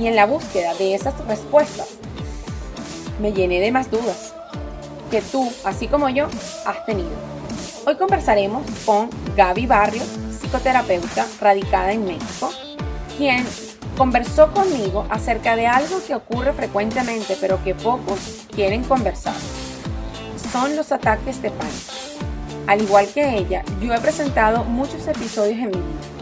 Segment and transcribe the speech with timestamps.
[0.00, 1.88] Y en la búsqueda de esas respuestas,
[3.20, 4.32] me llené de más dudas
[5.10, 6.26] que tú, así como yo,
[6.64, 7.10] has tenido.
[7.86, 10.08] Hoy conversaremos con Gaby Barrios,
[10.40, 12.50] psicoterapeuta radicada en México,
[13.18, 13.44] quien
[13.98, 19.34] conversó conmigo acerca de algo que ocurre frecuentemente pero que pocos quieren conversar.
[20.50, 21.92] Son los ataques de pánico.
[22.66, 26.19] Al igual que ella, yo he presentado muchos episodios en mi vida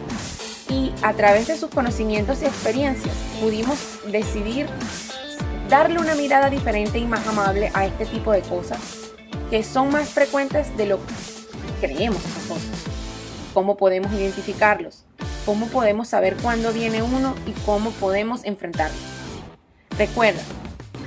[0.69, 3.79] y a través de sus conocimientos y experiencias pudimos
[4.11, 4.67] decidir
[5.69, 8.79] darle una mirada diferente y más amable a este tipo de cosas
[9.51, 12.85] que son más frecuentes de lo que creemos nosotros.
[13.55, 15.05] ¿Cómo podemos identificarlos?
[15.47, 18.97] ¿Cómo podemos saber cuándo viene uno y cómo podemos enfrentarlo?
[19.97, 20.43] Recuerda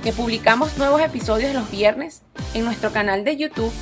[0.02, 2.22] que publicamos nuevos episodios los viernes
[2.54, 3.72] en nuestro canal de YouTube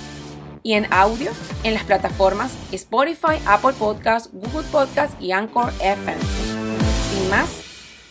[0.63, 1.31] y en audio
[1.65, 6.21] en las plataformas Spotify, Apple Podcasts, Google Podcasts y Anchor FM.
[7.13, 7.51] Sin más,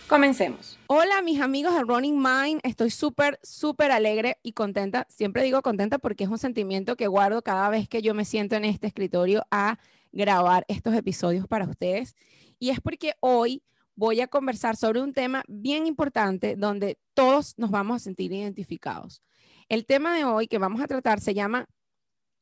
[0.08, 0.78] comencemos.
[0.88, 5.06] Hola mis amigos de Running Mind, estoy súper, súper alegre y contenta.
[5.10, 8.56] Siempre digo contenta porque es un sentimiento que guardo cada vez que yo me siento
[8.56, 9.78] en este escritorio a
[10.12, 12.16] grabar estos episodios para ustedes.
[12.58, 13.64] Y es porque hoy
[13.96, 19.22] voy a conversar sobre un tema bien importante donde todos nos vamos a sentir identificados.
[19.68, 21.68] El tema de hoy que vamos a tratar se llama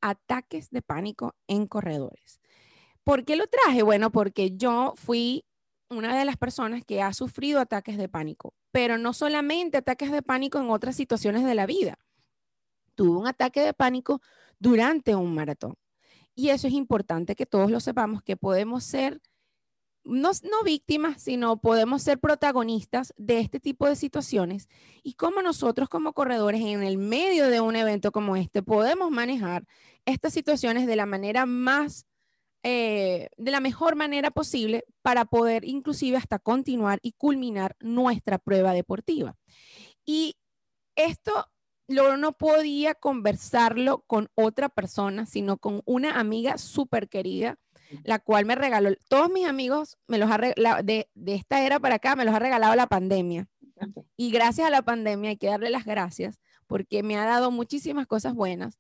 [0.09, 2.39] ataques de pánico en corredores.
[3.03, 3.83] ¿Por qué lo traje?
[3.83, 5.45] Bueno, porque yo fui
[5.89, 10.22] una de las personas que ha sufrido ataques de pánico, pero no solamente ataques de
[10.22, 11.97] pánico en otras situaciones de la vida.
[12.95, 14.22] Tuve un ataque de pánico
[14.59, 15.75] durante un maratón.
[16.35, 19.22] Y eso es importante que todos lo sepamos, que podemos ser
[20.07, 24.69] no, no, víctimas, sino podemos ser protagonistas de este tipo de situaciones
[25.03, 29.66] y cómo nosotros como corredores en el medio de un evento como este podemos manejar
[30.06, 32.06] estas situaciones de la manera más,
[32.63, 38.74] eh, de la mejor manera posible para poder inclusive hasta continuar y culminar nuestra prueba
[38.74, 39.35] deportiva.
[40.06, 40.38] Y
[40.95, 41.50] esto
[41.88, 47.57] yo no podía conversarlo con otra persona, sino con una amiga súper querida
[48.03, 51.96] la cual me regaló, todos mis amigos me los ha de, de esta era para
[51.96, 53.48] acá, me los ha regalado la pandemia.
[54.16, 58.08] Y gracias a la pandemia hay que darle las gracias porque me ha dado muchísimas
[58.08, 58.80] cosas buenas.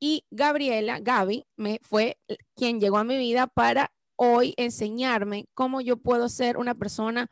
[0.00, 2.18] Y Gabriela, Gaby, me fue
[2.54, 7.28] quien llegó a mi vida para hoy enseñarme cómo yo puedo ser una persona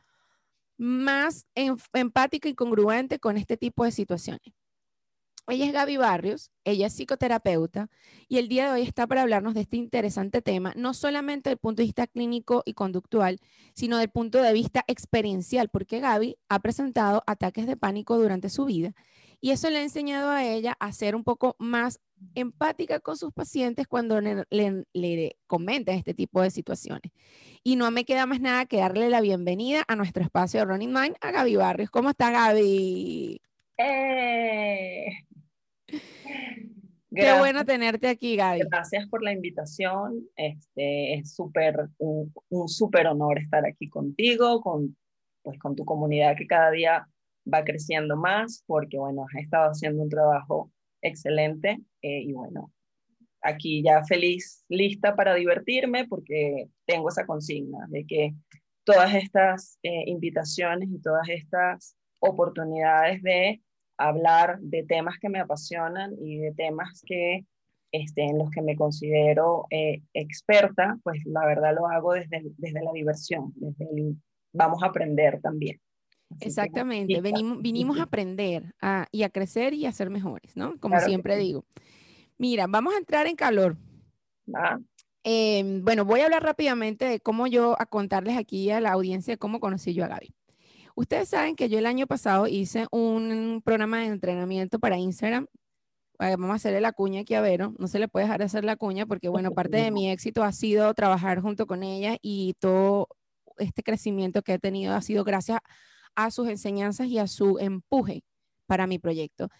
[0.79, 4.55] más empática y congruente con este tipo de situaciones.
[5.49, 7.89] Ella es Gaby Barrios, ella es psicoterapeuta
[8.29, 11.55] y el día de hoy está para hablarnos de este interesante tema, no solamente desde
[11.55, 13.39] el punto de vista clínico y conductual,
[13.73, 18.65] sino del punto de vista experiencial, porque Gaby ha presentado ataques de pánico durante su
[18.65, 18.93] vida
[19.41, 22.01] y eso le ha enseñado a ella a ser un poco más
[22.35, 27.13] empática con sus pacientes cuando le, comentan este tipo de situaciones.
[27.63, 30.93] Y no me queda más nada que darle la bienvenida a nuestro espacio de Running
[30.93, 31.91] Mind a Gaby Barrios.
[31.91, 33.41] ¿Cómo está Gaby?
[33.79, 35.07] Eh,
[35.89, 38.61] Qué bueno tenerte aquí, Gaby.
[38.71, 40.29] Gracias por la invitación.
[40.37, 44.97] Este, es súper un, un súper honor estar aquí contigo, con,
[45.43, 47.09] pues, con tu comunidad que cada día
[47.53, 52.73] va creciendo más, porque bueno, has estado haciendo un trabajo excelente eh, y bueno,
[53.41, 58.35] aquí ya feliz, lista para divertirme, porque tengo esa consigna de que
[58.85, 63.61] todas estas eh, invitaciones y todas estas oportunidades de
[63.99, 67.45] hablar de temas que me apasionan y de temas que
[67.93, 72.83] este, en los que me considero eh, experta, pues la verdad lo hago desde, desde
[72.83, 74.17] la diversión, desde
[74.53, 75.81] vamos a aprender también.
[76.41, 78.75] Exactamente, venimos, vinimos a aprender
[79.13, 80.79] y a crecer y a ser mejores, ¿no?
[80.81, 81.65] Como siempre digo.
[82.37, 83.77] Mira, vamos a entrar en calor.
[85.23, 89.37] Em, bueno, voy a hablar rápidamente de cómo yo, a contarles aquí a la audiencia
[89.37, 90.35] cómo conocí yo a Gaby.
[90.97, 95.47] Ustedes saben que yo el año pasado hice un programa de entrenamiento para Instagram.
[96.19, 97.75] Vamos a hacerle la cuña aquí a Vero.
[97.79, 100.43] No se le puede dejar de hacer la cuña porque, bueno, parte de mi éxito
[100.43, 103.09] ha sido trabajar junto con ella y todo
[103.59, 105.59] este crecimiento que he tenido ha sido gracias
[106.15, 108.25] a sus enseñanzas y a su empuje
[108.65, 109.51] para mi proyecto.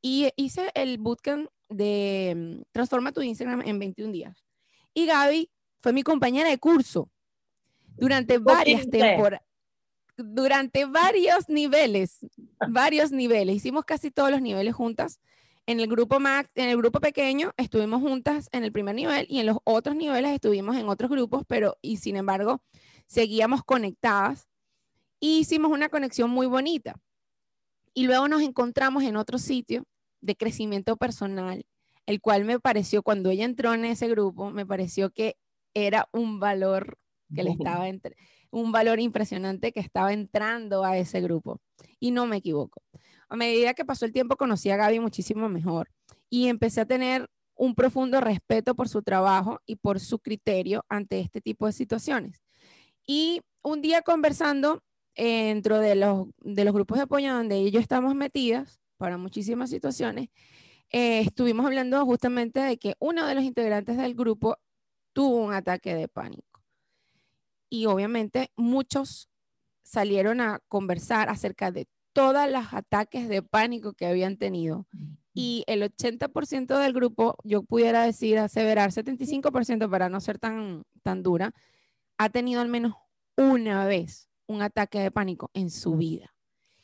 [0.00, 4.44] Y hice el bootcamp de mm, Transforma tu Instagram en 21 días.
[4.94, 7.10] Y Gaby fue mi compañera de curso
[7.96, 9.42] durante varias temporadas
[10.16, 12.18] durante varios niveles,
[12.68, 13.56] varios niveles.
[13.56, 15.20] Hicimos casi todos los niveles juntas.
[15.66, 19.40] En el grupo max, en el grupo pequeño estuvimos juntas en el primer nivel y
[19.40, 22.62] en los otros niveles estuvimos en otros grupos, pero y sin embargo
[23.06, 24.46] seguíamos conectadas
[25.20, 27.00] y hicimos una conexión muy bonita.
[27.94, 29.84] Y luego nos encontramos en otro sitio
[30.20, 31.64] de crecimiento personal,
[32.06, 35.36] el cual me pareció cuando ella entró en ese grupo, me pareció que
[35.72, 36.98] era un valor
[37.34, 38.16] que le estaba entre,
[38.54, 41.60] un valor impresionante que estaba entrando a ese grupo.
[41.98, 42.82] Y no me equivoco.
[43.28, 45.90] A medida que pasó el tiempo, conocí a Gaby muchísimo mejor
[46.30, 51.20] y empecé a tener un profundo respeto por su trabajo y por su criterio ante
[51.20, 52.42] este tipo de situaciones.
[53.06, 54.82] Y un día conversando
[55.16, 59.70] eh, dentro de los, de los grupos de apoyo donde ellos estamos metidas para muchísimas
[59.70, 60.28] situaciones,
[60.90, 64.56] eh, estuvimos hablando justamente de que uno de los integrantes del grupo
[65.12, 66.53] tuvo un ataque de pánico
[67.74, 69.28] y obviamente muchos
[69.82, 74.86] salieron a conversar acerca de todos los ataques de pánico que habían tenido.
[75.32, 81.24] Y el 80% del grupo, yo pudiera decir, aseverar 75% para no ser tan, tan
[81.24, 81.52] dura,
[82.16, 82.94] ha tenido al menos
[83.36, 86.32] una vez un ataque de pánico en su vida.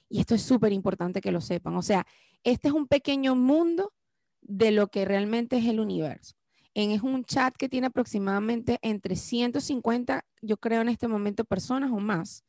[0.09, 1.77] Y esto es súper importante que lo sepan.
[1.77, 2.05] O sea,
[2.43, 3.93] este es un pequeño mundo
[4.41, 6.40] de lo que realmente es el universo
[6.75, 11.99] es un chat que tiene aproximadamente entre 150, yo creo en este momento, personas o
[11.99, 12.45] más,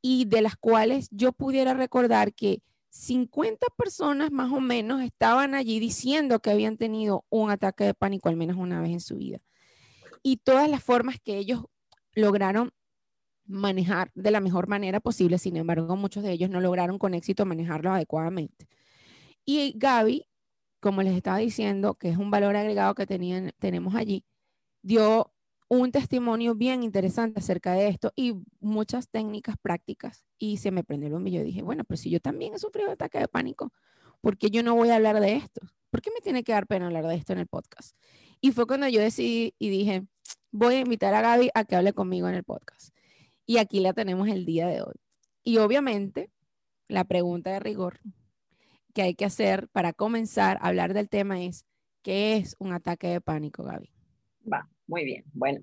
[0.00, 5.78] y de las cuales yo pudiera recordar que 50 personas más o menos estaban allí
[5.80, 9.38] diciendo que habían tenido un ataque de pánico al menos una vez en su vida.
[10.22, 11.64] Y todas las formas que ellos
[12.14, 12.72] lograron
[13.44, 17.46] manejar de la mejor manera posible, sin embargo, muchos de ellos no lograron con éxito
[17.46, 18.68] manejarlo adecuadamente.
[19.44, 20.27] Y Gaby
[20.80, 24.24] como les estaba diciendo, que es un valor agregado que tenían, tenemos allí,
[24.82, 25.32] dio
[25.68, 30.24] un testimonio bien interesante acerca de esto y muchas técnicas prácticas.
[30.38, 32.90] Y se me prendió el bombillo yo dije, bueno, pero si yo también he sufrido
[32.90, 33.72] ataque de pánico,
[34.20, 35.60] ¿por qué yo no voy a hablar de esto?
[35.90, 37.96] ¿Por qué me tiene que dar pena hablar de esto en el podcast?
[38.40, 40.06] Y fue cuando yo decidí y dije,
[40.50, 42.94] voy a invitar a Gaby a que hable conmigo en el podcast.
[43.46, 44.94] Y aquí la tenemos el día de hoy.
[45.42, 46.30] Y obviamente,
[46.88, 48.00] la pregunta de rigor,
[48.98, 51.64] que hay que hacer para comenzar a hablar del tema es,
[52.02, 53.92] ¿qué es un ataque de pánico, Gaby?
[54.52, 55.22] Va, muy bien.
[55.34, 55.60] Bueno,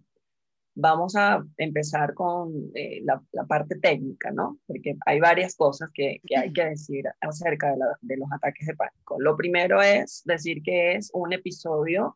[0.74, 4.58] vamos a empezar con eh, la, parte técnica, ¿no?
[4.66, 9.20] Porque hay varias cosas que, hay que decir acerca de, los ataques de pánico.
[9.20, 12.16] Lo primero es decir que es un episodio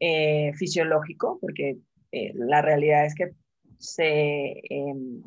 [0.00, 1.76] eh, fisiológico, porque
[2.12, 3.32] eh, la realidad es que
[3.76, 4.62] se,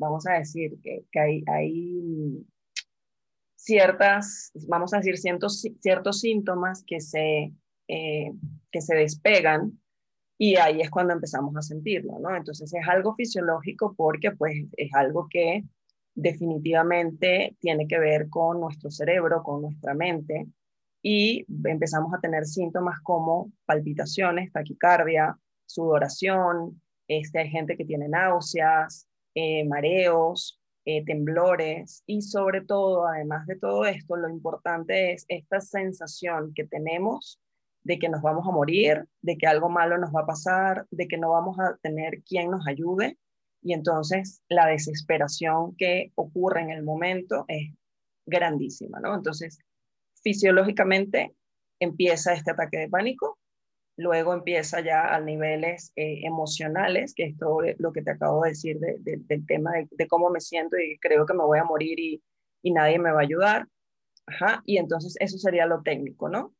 [0.00, 2.44] vamos a decir que, que hay, hay
[3.62, 7.52] ciertas, vamos a decir, ciertos, ciertos síntomas que se,
[7.86, 8.32] eh,
[8.72, 9.80] que se despegan
[10.36, 12.34] y ahí es cuando empezamos a sentirlo, ¿no?
[12.34, 15.62] Entonces es algo fisiológico porque pues es algo que
[16.14, 20.48] definitivamente tiene que ver con nuestro cerebro, con nuestra mente
[21.00, 29.08] y empezamos a tener síntomas como palpitaciones, taquicardia, sudoración, este, hay gente que tiene náuseas,
[29.34, 35.60] eh, mareos, eh, temblores y sobre todo, además de todo esto, lo importante es esta
[35.60, 37.40] sensación que tenemos
[37.84, 41.08] de que nos vamos a morir, de que algo malo nos va a pasar, de
[41.08, 43.18] que no vamos a tener quien nos ayude
[43.62, 47.72] y entonces la desesperación que ocurre en el momento es
[48.26, 49.14] grandísima, ¿no?
[49.14, 49.58] Entonces,
[50.22, 51.34] fisiológicamente
[51.78, 53.38] empieza este ataque de pánico
[53.96, 58.50] luego empieza ya a niveles eh, emocionales, que es todo lo que te acabo de
[58.50, 62.22] decir del tema de, cómo me siento y creo que me voy a morir y,
[62.64, 63.66] nadie me va a ayudar.
[64.26, 66.54] Ajá, y entonces eso sería lo técnico, ¿no?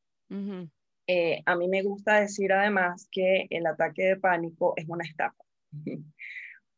[1.07, 5.43] Eh, a mí me gusta decir además que el ataque de pánico es una estafa.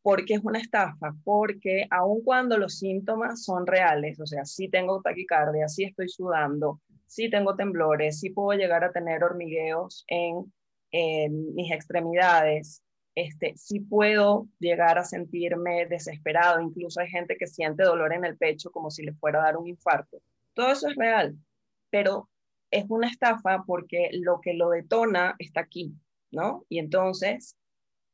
[0.02, 1.14] ¿Por qué es una estafa?
[1.24, 6.82] Porque aun cuando los síntomas son reales, o sea, si tengo taquicardia, si estoy sudando,
[7.14, 10.52] sí tengo temblores, sí puedo llegar a tener hormigueos en,
[11.54, 12.82] mis extremidades,
[13.16, 18.36] este, sí puedo llegar a sentirme desesperado, incluso hay gente que siente dolor en el
[18.36, 20.18] pecho como si le fuera a dar un infarto.
[20.52, 21.36] Todo eso es real,
[21.90, 22.28] pero
[22.70, 25.92] es una estafa porque lo que lo detona está aquí,
[26.30, 26.64] ¿no?
[26.68, 27.56] Y entonces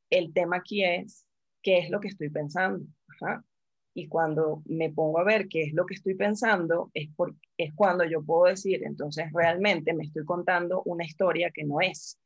[0.08, 1.26] el tema aquí es,
[1.62, 2.86] ¿qué es lo que estoy pensando?
[3.08, 3.44] Ajá.
[3.92, 7.74] Y cuando me pongo a ver qué es lo que estoy pensando, es, por, es
[7.74, 12.18] cuando yo puedo decir, entonces realmente me estoy contando una historia que no es,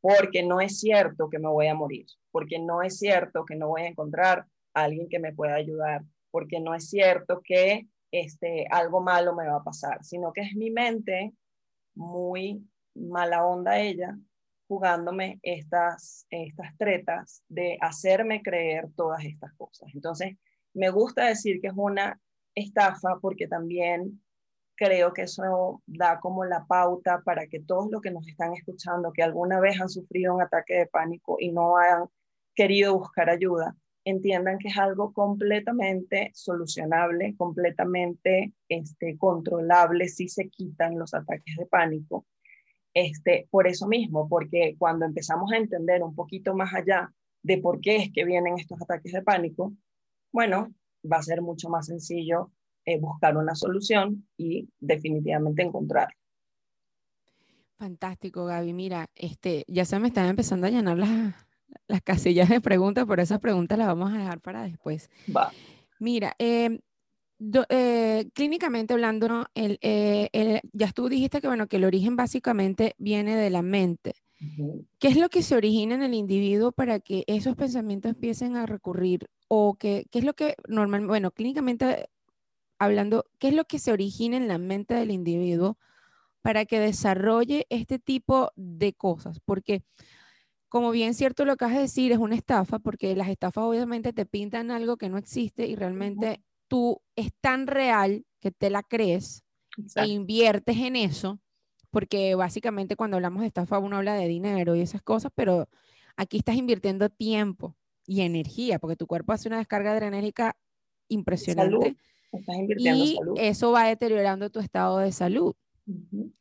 [0.00, 3.68] porque no es cierto que me voy a morir, porque no es cierto que no
[3.68, 8.66] voy a encontrar a alguien que me pueda ayudar, porque no es cierto que este,
[8.70, 11.32] algo malo me va a pasar, sino que es mi mente
[11.94, 14.16] muy mala onda ella,
[14.68, 19.90] jugándome estas, estas tretas de hacerme creer todas estas cosas.
[19.94, 20.36] Entonces,
[20.74, 22.20] me gusta decir que es una
[22.54, 24.22] estafa porque también
[24.74, 29.12] creo que eso da como la pauta para que todos los que nos están escuchando,
[29.12, 32.06] que alguna vez han sufrido un ataque de pánico y no han
[32.54, 40.98] querido buscar ayuda, entiendan que es algo completamente solucionable, completamente este, controlable si se quitan
[40.98, 42.26] los ataques de pánico.
[42.94, 47.10] Este, por eso mismo, porque cuando empezamos a entender un poquito más allá
[47.42, 49.72] de por qué es que vienen estos ataques de pánico,
[50.32, 50.74] bueno,
[51.10, 52.50] va a ser mucho más sencillo
[52.84, 56.16] eh, buscar una solución y definitivamente encontrarla.
[57.76, 58.72] Fantástico, Gaby.
[58.72, 61.34] Mira, este, ya se me están empezando a llenar las,
[61.88, 65.10] las casillas de preguntas, pero esas preguntas las vamos a dejar para después.
[65.34, 65.52] Va.
[65.98, 66.78] Mira, em,
[67.68, 73.36] eh, clínicamente hablando, eh, el, ya tú dijiste que, bueno, que el origen básicamente viene
[73.36, 74.14] de la mente.
[74.98, 78.66] ¿Qué es lo que se origina en el individuo para que esos pensamientos empiecen a
[78.66, 79.28] recurrir?
[79.48, 82.08] ¿O qué, qué es lo que normalmente, bueno, clínicamente
[82.78, 85.78] hablando, qué es lo que se origina en la mente del individuo
[86.40, 89.40] para que desarrolle este tipo de cosas?
[89.44, 89.82] Porque
[90.68, 94.14] como bien cierto lo que has de decir, es una estafa, porque las estafas obviamente
[94.14, 98.82] te pintan algo que no existe y realmente tú es tan real que te la
[98.82, 99.44] crees
[99.96, 101.40] e inviertes en eso,
[101.92, 105.68] porque básicamente cuando hablamos de estafa uno habla de dinero y esas cosas, pero
[106.16, 110.56] aquí estás invirtiendo tiempo y energía, porque tu cuerpo hace una descarga adrenérgica
[111.06, 111.96] impresionante.
[112.76, 115.54] y eso va deteriorando tu estado de salud.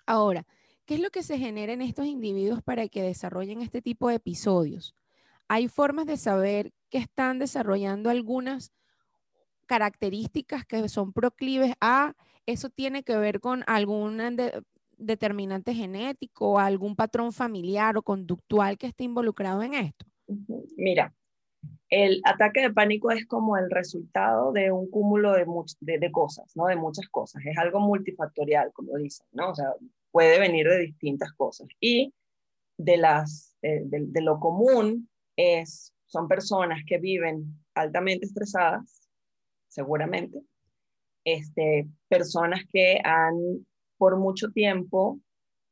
[0.07, 0.47] Ahora,
[0.91, 4.15] ¿Qué es lo que se genera en estos individuos para que desarrollen este tipo de
[4.15, 4.93] episodios?
[5.47, 8.73] Hay formas de saber que están desarrollando algunas
[9.67, 12.13] características que son proclives a,
[12.45, 14.19] eso tiene que ver con algún
[15.01, 20.05] determinante genético, algún patrón familiar o conductual que esté involucrado en esto.
[20.77, 21.13] Mira,
[21.89, 25.45] el ataque de pánico es como el resultado de un cúmulo de,
[25.79, 26.67] de, cosas, ¿no?
[26.67, 27.43] De muchas cosas.
[27.45, 29.49] Es algo multifactorial, como dicen, ¿no?
[29.49, 29.73] O sea,
[30.11, 31.67] puede venir de distintas cosas.
[31.79, 32.13] Y
[32.77, 39.09] de, las, eh, de, lo común es, son personas que viven altamente estresadas,
[39.67, 40.41] seguramente,
[41.25, 43.65] este, personas que han
[44.01, 45.19] por mucho tiempo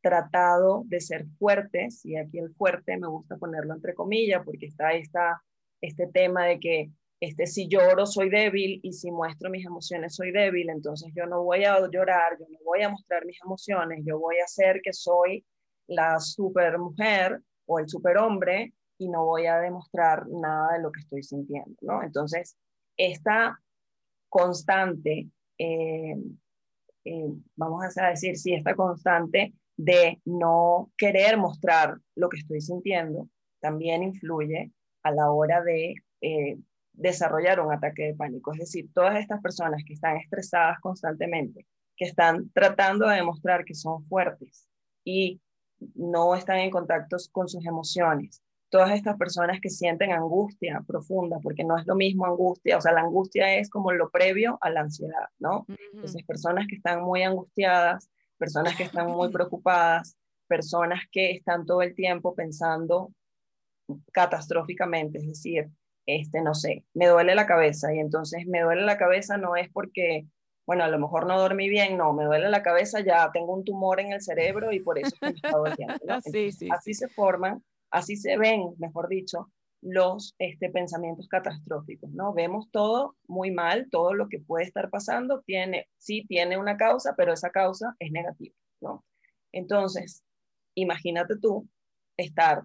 [0.03, 4.91] tratado de ser fuertes, y aquí el fuerte me gusta ponerlo entre comillas, porque está
[4.91, 5.41] esta,
[5.81, 10.31] este tema de que este, si lloro soy débil y si muestro mis emociones soy
[10.31, 14.19] débil, entonces yo no voy a llorar, yo no voy a mostrar mis emociones, yo
[14.19, 15.43] voy a hacer que soy
[15.88, 20.91] la super mujer o el super hombre y no voy a demostrar nada de lo
[20.91, 22.03] que estoy sintiendo, ¿no?
[22.03, 22.55] Entonces,
[22.95, 23.59] esta
[24.29, 26.15] constante, eh,
[27.06, 33.29] eh, vamos a decir, sí, esta constante de no querer mostrar lo que estoy sintiendo,
[33.62, 34.72] también influye
[35.03, 36.58] a la hora de eh,
[36.94, 38.53] desarrollar un ataque de pánico.
[38.53, 41.65] Es decir, todas estas personas que están estresadas constantemente,
[41.96, 44.68] que están tratando de demostrar que son fuertes
[45.03, 45.41] y
[45.96, 48.41] no están en contacto con sus emociones.
[48.69, 52.91] Todas estas personas que sienten angustia profunda, porque no es lo mismo angustia, o sea,
[52.91, 55.65] la angustia es como lo previo a la ansiedad, ¿no?
[55.93, 61.81] Entonces, personas que están muy angustiadas, personas que están muy preocupadas, personas que están todo
[61.81, 63.11] el tiempo pensando
[64.11, 65.69] catastróficamente, es decir,
[66.05, 69.69] este, no sé, me duele la cabeza y entonces me duele la cabeza no es
[69.71, 70.25] porque,
[70.65, 73.63] bueno, a lo mejor no dormí bien, no, me duele la cabeza, ya tengo un
[73.63, 75.95] tumor en el cerebro y por eso me está doliendo.
[76.71, 82.34] así se forman, así se ven, mejor dicho, los este, pensamientos catastróficos, ¿no?
[82.34, 87.13] Vemos todo muy mal, todo lo que puede estar pasando tiene, sí tiene una causa,
[87.15, 89.05] pero esa causa es negativa, ¿no?
[89.51, 90.24] Entonces,
[90.75, 91.67] imagínate tú
[92.17, 92.63] estar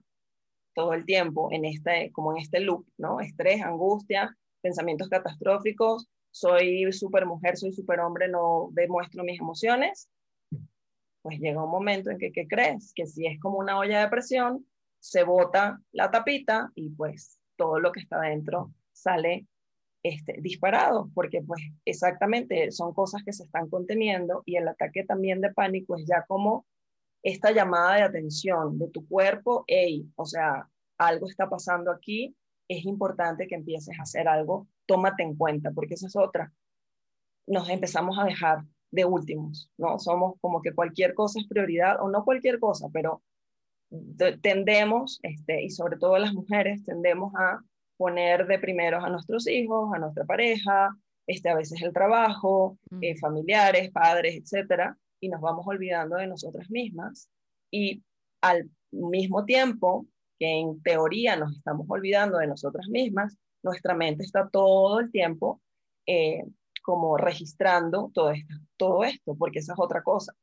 [0.75, 3.21] todo el tiempo en este, como en este loop, ¿no?
[3.21, 10.09] Estrés, angustia, pensamientos catastróficos, soy super mujer, soy super hombre, no demuestro mis emociones,
[11.23, 12.93] pues llega un momento en que, ¿qué crees?
[12.95, 14.67] Que si es como una olla de presión,
[15.05, 19.47] se bota la tapita y pues todo lo que está dentro sale
[20.03, 25.43] este, disparado, porque pues exactamente son cosas que se están conteniendo y el ataque también
[25.43, 26.65] de pánico es ya como
[27.23, 32.35] esta llamada de atención de tu cuerpo, hey, o sea, algo está pasando aquí,
[32.67, 36.51] es importante que empieces a hacer algo, tómate en cuenta, porque esa es otra.
[37.47, 39.99] Nos empezamos a dejar de últimos, ¿no?
[39.99, 43.23] Somos como que cualquier cosa es prioridad, o no cualquier cosa, pero
[44.41, 47.61] tendemos, este, y sobre todo las mujeres, tendemos a
[47.97, 53.17] poner de primeros a nuestros hijos, a nuestra pareja, este, a veces el trabajo, eh,
[53.19, 57.29] familiares, padres, etcétera, y nos vamos olvidando de nosotras mismas
[57.71, 58.03] y
[58.41, 60.07] al mismo tiempo
[60.39, 65.63] que en teoría nos estamos olvidando de nosotras mismas, nuestra mente está todo el tiempo
[66.07, 66.45] eh,
[66.83, 70.35] como registrando todo esto, todo esto, porque esa es otra cosa.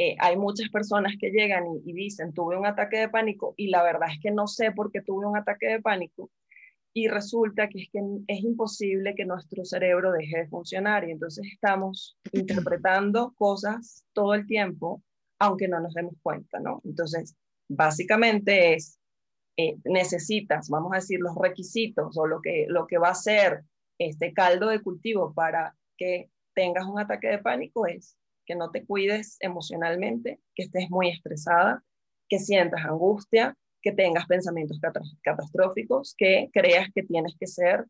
[0.00, 3.82] Eh, hay muchas personas que llegan y, dicen, tuve un ataque de pánico y la
[3.82, 6.30] verdad es que no sé por qué tuve un ataque de pánico
[6.94, 11.46] y resulta que es que es imposible que nuestro cerebro deje de funcionar y entonces
[11.52, 15.02] estamos interpretando cosas todo el tiempo
[15.40, 16.80] aunque no nos demos cuenta, ¿no?
[16.84, 17.36] Entonces,
[17.68, 18.98] básicamente es,
[19.56, 23.62] eh, necesitas, vamos a decir, los requisitos o lo que, lo que va a ser
[23.98, 28.17] este caldo de cultivo para que tengas un ataque de pánico es
[28.48, 31.84] que no te cuides emocionalmente, que estés muy estresada,
[32.28, 34.80] que sientas angustia, que tengas pensamientos
[35.22, 37.84] catastróficos, que creas que tienes que ser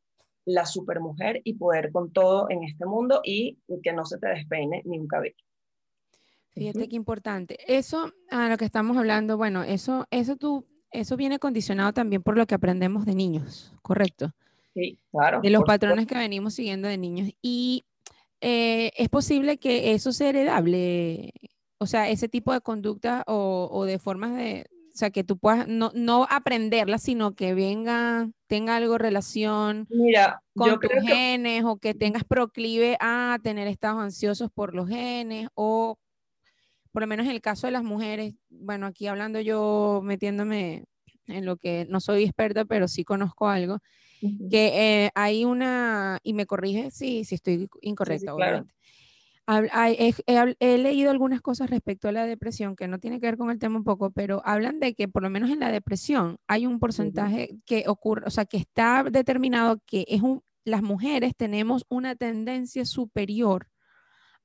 [0.44, 4.82] la supermujer y poder con todo en este mundo y que no se te despeine
[4.84, 5.36] ni un cabello.
[6.50, 7.58] Fíjate qué importante.
[7.68, 12.36] Eso, a lo que estamos hablando, bueno, eso, eso tú, eso viene condicionado también por
[12.36, 14.34] lo que aprendemos de niños, ¿correcto?
[14.74, 15.40] Sí, claro.
[15.40, 17.30] De los patrones que venimos siguiendo de niños.
[17.40, 17.84] Y
[18.40, 21.32] eh, es posible que eso sea heredable,
[21.78, 25.66] o sea, ese tipo de conducta o, de formas de, o sea, que tú puedas
[25.66, 31.94] no, no aprenderla, sino que venga, tenga algo relación Mira, con tus genes o que
[31.94, 35.98] tengas proclive a tener estados ansiosos por los genes o
[36.92, 40.84] por lo menos en el caso de las mujeres, bueno, aquí hablando yo metiéndome
[41.26, 43.78] en lo que no soy experta, pero sí conozco algo,
[44.50, 48.74] que eh, hay una, y me corrige si, si estoy incorrecta, obviamente.
[50.60, 53.58] He, leído algunas cosas respecto a la depresión que no tiene que ver con el
[53.58, 56.78] tema un poco, pero hablan de que por lo menos en la depresión hay un
[56.78, 62.14] porcentaje que ocurre, o sea, que está determinado que es un, las mujeres tenemos una
[62.14, 63.68] tendencia superior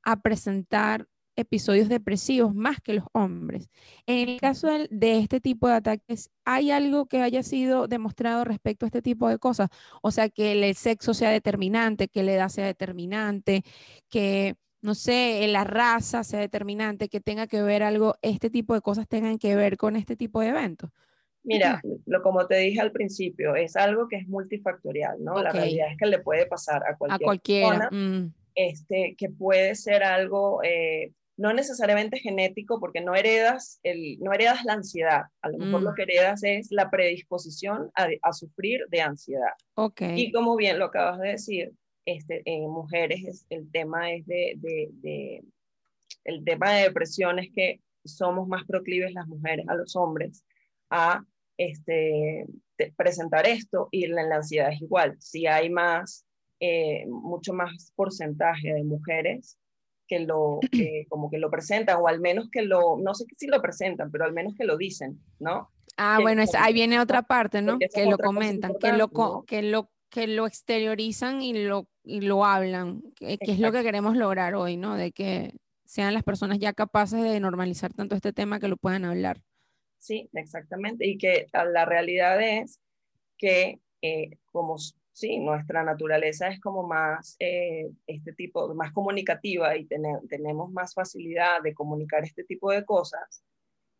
[0.03, 3.69] a presentar episodios depresivos más que los hombres.
[4.05, 8.85] En el caso de, este tipo de ataques, ¿hay algo que haya sido demostrado respecto
[8.85, 9.69] a este tipo de cosas?
[10.01, 13.63] O sea, que el sexo sea determinante, que la edad sea determinante,
[14.09, 18.81] que, no sé, la raza sea determinante, que tenga que ver algo, este tipo de
[18.81, 20.89] cosas tengan que ver con este tipo de eventos.
[21.43, 25.41] Mira, lo, como te dije al principio, es algo que es multifactorial, ¿no?
[25.43, 27.79] La realidad es que le puede pasar a cualquier a cualquiera.
[27.79, 28.34] Persona, mm.
[28.55, 31.12] este, que puede ser algo eh,
[31.43, 35.23] no necesariamente genético, porque no heredas, el, no heredas la ansiedad.
[35.41, 35.95] A lo mejor lo mm.
[35.95, 39.51] que heredas es la predisposición a, sufrir de ansiedad.
[39.75, 40.21] Okay.
[40.21, 41.73] Y como bien lo acabas de decir,
[42.06, 45.43] este, en mujeres el tema es de, de,
[46.23, 50.45] el tema de depresión es que somos más proclives las mujeres a los hombres
[50.89, 51.25] a
[51.58, 52.45] este,
[52.95, 55.17] presentar esto y la, la, ansiedad es igual.
[55.19, 56.25] Si hay más,
[56.62, 59.58] eh, mucho más porcentaje de mujeres
[60.13, 63.47] que lo, que como que lo presentan, o al menos que lo, no sé si
[63.47, 65.71] lo presentan, pero al menos que lo dicen, ¿no?
[65.97, 67.78] Ah, bueno, ahí viene otra parte, ¿no?
[67.78, 69.10] Que lo comentan, que lo,
[69.45, 74.15] que lo, que lo exteriorizan y lo, y lo hablan, que, es lo que queremos
[74.15, 74.95] lograr hoy, ¿no?
[74.95, 75.54] De que
[75.86, 79.41] sean las personas ya capaces de normalizar tanto este tema que lo puedan hablar.
[79.99, 81.06] Sí, exactamente.
[81.06, 82.80] Y que la realidad es
[83.38, 84.78] que eh, como
[85.13, 91.62] sí, nuestra naturaleza es como más, eh, este tipo, más comunicativa y tenemos más facilidad
[91.63, 93.43] de comunicar este tipo de cosas,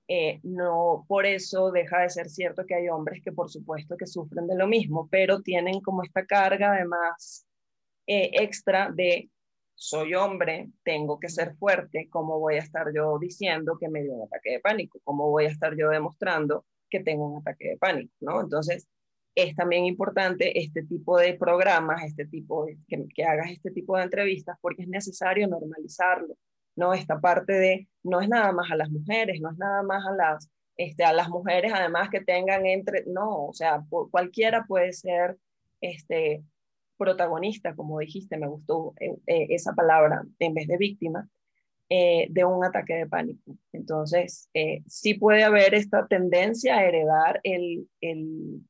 [0.08, 4.06] eh, no por eso deja de ser cierto que hay hombres que por supuesto que
[4.06, 7.48] sufren de lo mismo, pero tienen como esta carga además
[8.08, 9.30] eh, extra de
[9.76, 14.14] soy hombre, tengo que ser fuerte, ¿cómo voy a estar yo diciendo que me dio
[14.14, 15.00] un ataque de pánico?
[15.04, 18.14] ¿Cómo voy a estar yo demostrando que tengo un ataque de pánico?
[18.22, 18.42] ¿no?
[18.42, 18.88] Entonces,
[19.36, 24.04] es también importante este tipo de programas, este tipo de, que, hagas este tipo de
[24.04, 26.36] entrevistas, porque es necesario normalizarlo,
[26.76, 26.94] ¿no?
[26.94, 30.12] Esta parte de, no es nada más a las mujeres, no es nada más a
[30.12, 35.38] las, este, a las mujeres además que tengan entre, no, o sea, cualquiera puede ser,
[35.82, 36.44] este,
[36.98, 41.28] protagonista, como dijiste, me gustó eh, eh, esa palabra, en vez de víctima,
[41.90, 43.58] eh, de un ataque de pánico.
[43.72, 44.50] Entonces,
[44.88, 48.62] sí puede haber esta tendencia a heredar el, el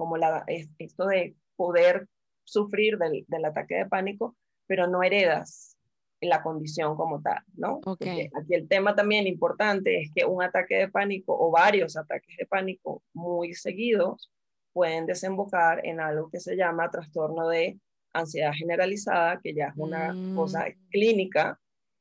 [0.00, 2.08] como la, esto de poder
[2.44, 4.34] sufrir del, del, ataque de pánico,
[4.66, 5.76] pero no heredas
[6.22, 7.80] la condición como tal, ¿no?
[7.84, 8.30] Okay.
[8.34, 12.46] Aquí el tema también importante es que un ataque de pánico o varios ataques de
[12.46, 14.32] pánico muy seguidos
[14.72, 17.78] pueden desembocar en algo que se llama trastorno de
[18.14, 20.34] ansiedad generalizada, que ya es una mm.
[20.34, 21.60] cosa clínica,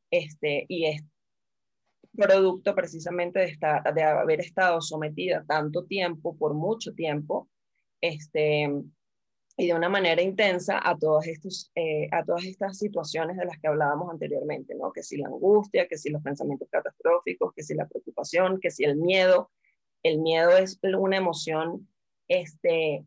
[0.09, 1.01] este, y es
[2.13, 7.49] producto precisamente de, estar, de haber estado sometida tanto tiempo, por mucho tiempo,
[8.01, 8.69] este,
[9.57, 13.59] y de una manera intensa a, todos estos, eh, a todas estas situaciones de las
[13.59, 14.91] que hablábamos anteriormente, ¿no?
[14.91, 18.83] Que si la angustia, que si los pensamientos catastróficos, que si la preocupación, que si
[18.83, 19.51] el miedo.
[20.01, 21.89] El miedo es una emoción
[22.29, 23.05] este,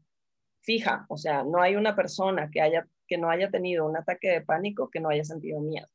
[0.60, 4.28] fija, o sea, no hay una persona que haya que no haya tenido un ataque
[4.28, 5.86] de pánico que no haya sentido miedo.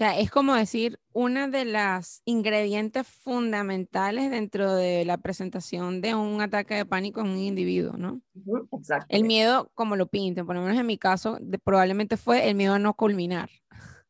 [0.00, 6.40] Sea, es como decir, una de las ingredientes fundamentales dentro de la presentación de un
[6.40, 8.22] ataque de pánico en un individuo, ¿no?
[8.72, 9.04] Exacto.
[9.10, 12.72] El miedo, como lo pinten, por lo menos en mi caso, probablemente fue el miedo
[12.72, 13.50] a no culminar.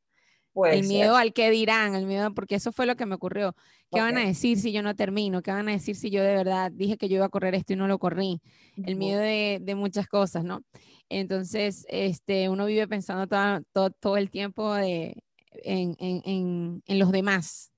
[0.65, 3.57] el miedo al que dirán, el miedo, porque eso fue lo que me ocurrió.
[3.91, 5.43] ¿Qué van a decir si yo no termino?
[5.43, 7.73] ¿Qué van a decir si yo de verdad dije que yo iba a correr esto
[7.73, 8.41] y no lo corrí?
[8.77, 10.63] El miedo de, de, muchas cosas, ¿no?
[11.09, 13.27] Entonces, este, uno vive pensando
[13.73, 17.73] todo, todo, el tiempo de, en, en, en, los demás,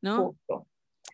[0.00, 0.36] ¿no?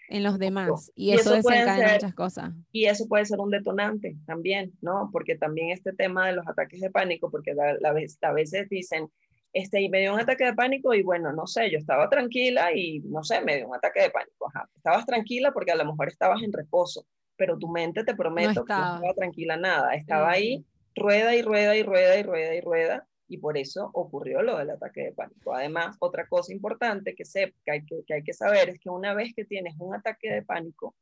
[0.09, 0.93] En los demás.
[0.95, 2.53] Y, eso, desencadena muchas cosas.
[2.73, 5.09] Y eso puede ser un detonante también, ¿no?
[5.13, 9.11] Porque también este tema de los ataques de pánico, porque la, la, a veces dicen,
[9.55, 12.73] este, y me dio un ataque de pánico y bueno, no sé, yo estaba tranquila
[12.75, 14.49] y no sé, me dio un ataque de pánico.
[14.49, 14.69] Ajá.
[14.75, 18.73] Estabas tranquila porque a lo mejor estabas en reposo, pero tu mente, te prometo, que
[18.73, 19.95] no estaba tranquila nada.
[19.95, 20.65] Estaba ahí,
[20.97, 24.71] rueda y rueda y rueda y rueda y rueda, y por eso ocurrió lo del
[24.71, 25.55] ataque de pánico.
[25.55, 28.91] Además, otra cosa importante que, sé, que, hay, que, que hay que saber es que
[28.91, 30.95] una vez que tienes un ataque de pánico,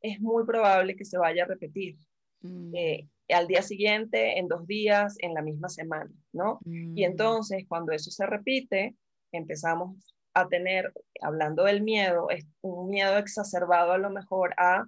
[0.00, 1.96] es muy probable que se vaya a repetir.
[2.42, 2.74] Mm.
[2.74, 6.60] Eh, al día siguiente, en dos días, en la misma semana, ¿no?
[6.66, 7.10] Y mm.
[7.10, 8.94] entonces, cuando eso se repite,
[9.32, 14.84] empezamos a tener, hablando del miedo, es un miedo exacerbado a lo mejor a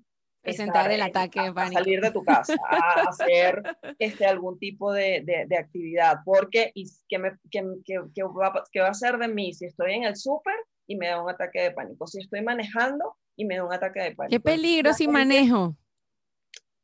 [0.46, 1.78] presentar el ataque de pánico.
[1.78, 3.62] A salir de tu casa, a hacer
[3.98, 8.88] este, algún tipo de, de, actividad, porque y ¿qué, me, qué, qué, va, ¿qué va
[8.88, 10.54] a hacer de mí si estoy en el súper
[10.86, 12.06] y me da un ataque de pánico?
[12.06, 14.30] Si estoy manejando y me da un ataque de pánico.
[14.30, 15.76] ¿Qué peligro si manejo?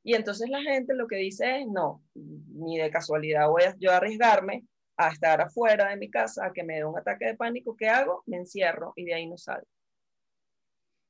[0.05, 3.93] Y entonces la gente lo que dice es, no, ni de casualidad voy a yo
[3.93, 4.65] arriesgarme
[4.97, 7.89] a estar afuera de mi casa, a que me dé un ataque de pánico, ¿qué
[7.89, 8.23] hago?
[8.27, 9.67] Me encierro y de ahí no salgo.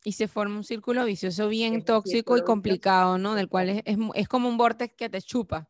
[0.04, 3.34] Y se forma un círculo vicioso bien tóxico y complicado, ¿no?
[3.34, 3.82] Del cual es,
[4.14, 5.68] es, como un vortex que te chupa.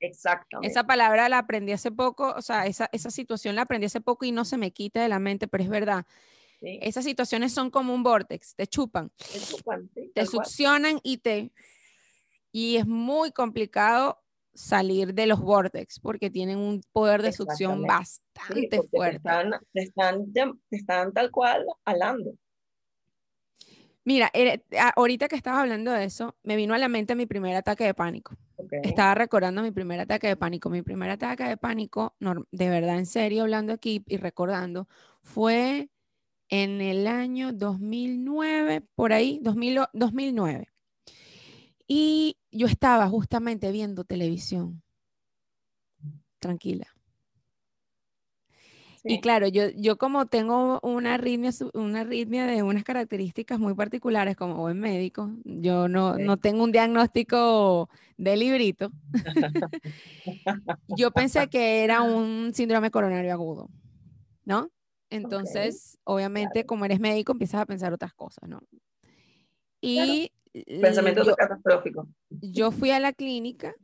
[0.00, 0.70] Exactamente.
[0.70, 4.24] Esa palabra la aprendí hace poco, o sea, esa, esa situación la aprendí hace poco
[4.24, 6.06] y no se me quita de la mente, pero es verdad.
[6.62, 11.52] Esas situaciones son como un vortex, te chupan, te, chupan, te succionan y te
[12.52, 14.20] y es muy complicado
[14.54, 19.20] salir de los vortex porque tienen un poder de succión bastante fuerte.
[19.72, 22.32] Te están, están, tal cual alando.
[24.10, 24.60] Mira, eh,
[24.96, 27.94] ahorita que estabas hablando de eso, me vino a la mente mi primer ataque de
[27.94, 28.36] pánico.
[28.82, 30.68] Estaba recordando mi primer ataque de pánico.
[30.68, 34.88] Mi primer ataque de pánico, de verdad, en serio, hablando aquí y recordando,
[35.22, 35.90] fue
[36.48, 40.72] en el año 2009, por ahí, 2009.
[41.86, 44.82] Y yo estaba justamente viendo televisión,
[46.40, 46.88] tranquila.
[49.04, 54.36] Y claro, yo, yo como tengo una arritmia, una arritmia de unas características muy particulares
[54.36, 58.90] como buen médico, yo no, no tengo un diagnóstico de librito.
[60.88, 63.68] yo pensé que era un síndrome coronario agudo,
[64.44, 64.70] ¿no?
[65.08, 68.60] Entonces, obviamente, como eres médico, empiezas a pensar otras cosas, ¿no?
[69.80, 72.08] Y Pensamiento catastrófico.
[72.28, 73.74] Yo fui a la clínica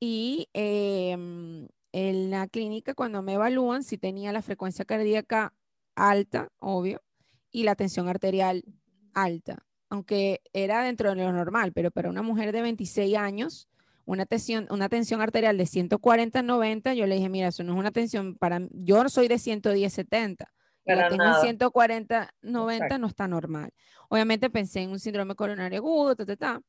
[0.00, 5.54] y em, en la clínica cuando me evalúan si tenía la frecuencia cardíaca
[5.94, 7.02] alta, obvio,
[7.50, 8.64] y la tensión arterial
[9.14, 13.68] alta, aunque era dentro de lo normal, pero para una mujer de 26 años,
[14.04, 17.78] una tensión, una tensión arterial de 140 90, yo le dije, mira, eso no es
[17.78, 20.52] una tensión para yo soy de 110 70
[20.94, 23.72] la tengo en 140, 90, no está normal.
[24.08, 26.60] Obviamente pensé en un síndrome coronario agudo, ta, ta, ta.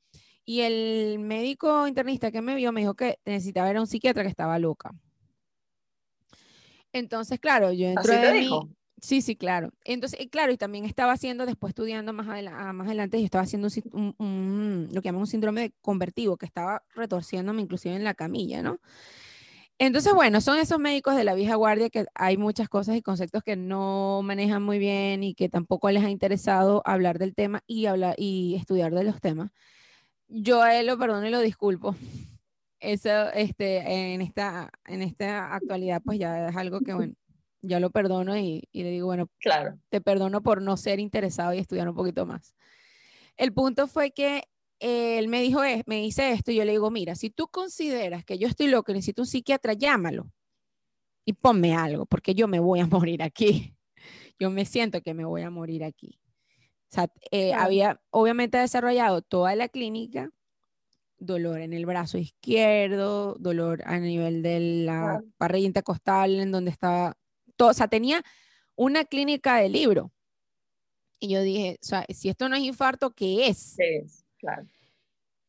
[0.44, 4.24] Y el médico internista que me vio me dijo que necesitaba ver a un psiquiatra
[4.24, 4.92] que estaba loca.
[6.94, 8.50] Entonces, claro, yo entro de mí.
[9.02, 9.72] Sí, sí, claro.
[9.84, 13.68] Entonces, claro, y también estaba haciendo, después estudiando más, ah, más adelante, yo estaba haciendo
[13.94, 18.80] un, lo que llaman un síndrome convertido, que estaba retorciéndome inclusive en la camilla, ¿no?
[19.80, 23.42] Entonces, bueno, son esos médicos de la vieja guardia que hay muchas cosas y conceptos
[23.42, 27.88] que no manejan muy bien y que tampoco les ha interesado hablar del tema y,
[27.88, 29.50] hablar, y estudiar de los temas.
[30.28, 31.96] Yo a él lo perdono y lo disculpo.
[32.82, 37.14] Eso, este, en esta, en esta actualidad, pues ya es algo que, bueno,
[37.62, 39.78] ya lo perdono y, y le digo, bueno, claro.
[39.90, 42.56] te perdono por no ser interesado y estudiar un poquito más.
[43.38, 44.44] El punto fue que
[44.80, 48.40] él me dijo, me dice esto, y yo le digo, mira, si tú consideras que
[48.40, 50.32] yo estoy loco y necesito un psiquiatra, llámalo
[51.24, 53.76] y ponme algo, porque yo me voy a morir aquí.
[54.40, 56.20] Yo me siento que me voy a morir aquí.
[56.90, 60.32] O sea, eh, había obviamente desarrollado toda la clínica,
[61.22, 67.16] dolor en el brazo izquierdo, dolor a nivel de la parrilla intercostal, en donde estaba
[67.56, 68.24] todo, o sea, tenía
[68.76, 70.12] una clínica de libro.
[71.20, 73.76] Y yo dije, o sea, si esto no es infarto, ¿qué es?
[73.78, 74.26] ¿Qué es?
[74.40, 74.66] Claro.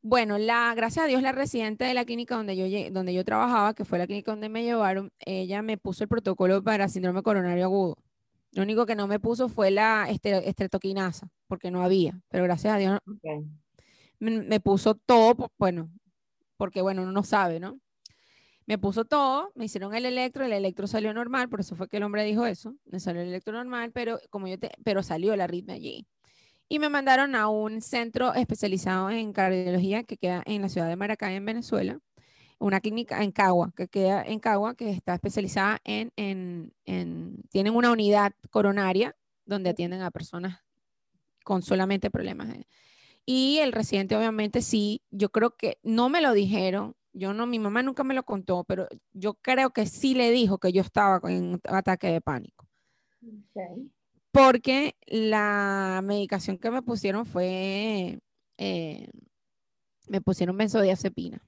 [0.03, 3.73] bueno, la, gracias a Dios, la residente de la clínica donde yo, donde yo trabajaba,
[3.73, 7.65] que fue la clínica donde me llevaron, ella me puso el protocolo para síndrome coronario
[7.65, 7.97] agudo.
[8.51, 12.77] Lo único que no me puso fue la estreptoquinasa, porque no había, pero gracias a
[12.77, 12.99] Dios
[14.23, 15.91] me, puso todo, bueno,
[16.57, 17.81] porque bueno, uno no sabe, ¿no?
[18.67, 21.97] Me puso todo, me hicieron el electro, el electro salió normal, por eso fue que
[21.97, 25.35] el hombre dijo eso, me salió el electro normal, pero como yo te, pero salió
[25.35, 26.07] la ritmo allí.
[26.69, 30.97] Y me mandaron a un centro especializado en cardiología que queda en la ciudad de
[30.97, 31.99] Maracay, en Venezuela,
[32.61, 37.75] una clínica en Cagua, que queda en Cagua, que está especializada en, en, en, tienen
[37.75, 40.61] una unidad coronaria donde atienden a personas
[41.43, 42.49] con solamente problemas.
[43.25, 47.59] Y el residente obviamente sí, yo creo que no me lo dijeron, yo no, mi
[47.59, 51.21] mamá nunca me lo contó, pero yo creo que sí le dijo que yo estaba
[51.31, 52.67] en ataque de pánico.
[54.31, 58.21] Porque la medicación que me pusieron fue,
[58.57, 59.09] eh,
[60.09, 61.45] me pusieron benzodiazepina.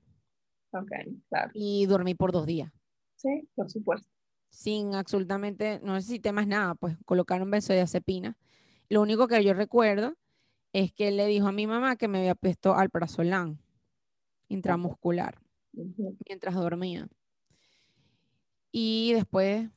[0.71, 0.91] Ok,
[1.29, 1.51] claro.
[1.55, 2.71] Y dormí por dos días.
[3.17, 4.09] Sí, por supuesto.
[4.51, 8.37] Sin absolutamente, no necesité más nada, pues colocaron benzodiazepina.
[8.89, 10.15] Lo único que yo recuerdo
[10.75, 13.59] es que él le dijo a mi mamá que me había puesto alprazolam
[14.49, 15.41] intramuscular
[16.27, 17.09] mientras dormía.
[18.73, 19.71] Y después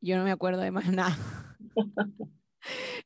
[0.00, 1.16] yo no me acuerdo de más nada.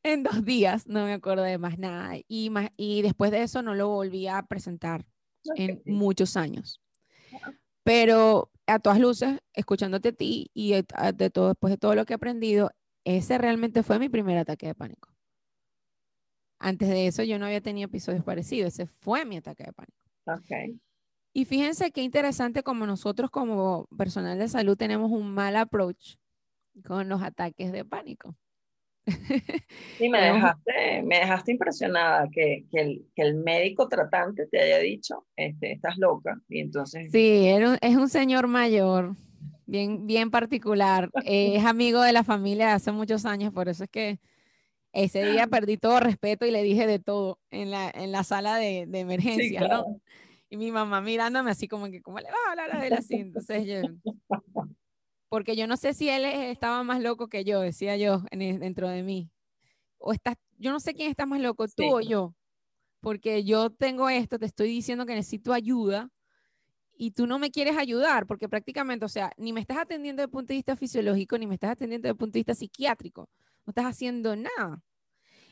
[0.02, 2.14] en dos días no me acuerdo de más nada.
[2.26, 5.06] Y, más, y después de eso no lo volví a presentar
[5.56, 6.80] en muchos años.
[7.84, 10.84] Pero a todas luces, escuchándote a ti y de,
[11.30, 12.70] todo, después de todo lo que he aprendido,
[13.04, 15.11] ese realmente fue mi primer ataque de pánico.
[16.62, 19.98] Antes de eso yo no había tenido episodios parecidos, ese fue mi ataque de pánico.
[20.24, 20.80] Okay.
[21.32, 26.14] Y fíjense qué interesante como nosotros como personal de salud tenemos un mal approach
[26.86, 28.36] con los ataques de pánico.
[29.98, 34.78] Sí, me dejaste, me dejaste impresionada que, que, el, que, el, médico tratante te haya
[34.78, 37.10] dicho, este, estás loca, y entonces...
[37.10, 37.46] Sí,
[37.80, 39.16] es un señor mayor,
[39.66, 43.90] bien, bien particular, es amigo de la familia de hace muchos años, por eso es
[43.90, 44.20] que
[44.92, 48.56] ese día perdí todo respeto y le dije de todo en la, en la sala
[48.56, 50.00] de, de emergencia, ¿no?
[50.50, 53.14] Y mi mamá mirándome así como que, ¿cómo le va a hablar a él así?
[53.14, 53.80] Entonces yo,
[55.30, 58.90] porque yo no sé si él estaba más loco que yo, decía yo en, dentro
[58.90, 59.30] de mí.
[59.96, 62.34] O estás, yo no sé quién está más loco, tú o yo,
[63.00, 66.10] porque yo tengo esto, te estoy diciendo que necesito ayuda
[66.92, 70.26] y tú no me quieres ayudar, porque prácticamente, o sea, ni me estás atendiendo desde
[70.26, 73.30] el punto de vista fisiológico, ni me estás atendiendo desde el punto de vista psiquiátrico,
[73.66, 74.82] no estás haciendo nada.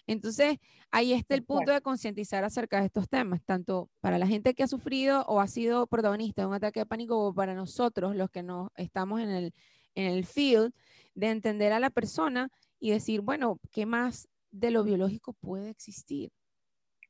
[0.06, 0.58] Entonces,
[0.90, 4.64] ahí está el punto de concientizar acerca de estos temas, tanto para la gente que
[4.64, 8.30] ha sufrido o ha sido protagonista de un ataque de pánico, como para nosotros, los
[8.30, 9.54] que no estamos en el,
[9.94, 10.72] en el field,
[11.14, 16.32] de entender a la persona y decir, bueno, ¿qué más de lo biológico puede existir?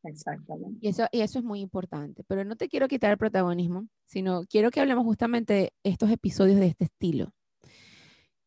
[0.02, 0.78] Exactamente.
[0.80, 2.24] Y eso, y eso es muy importante.
[2.26, 6.58] Pero no te quiero quitar el protagonismo, sino quiero que hablemos justamente de estos episodios
[6.58, 7.32] de este estilo.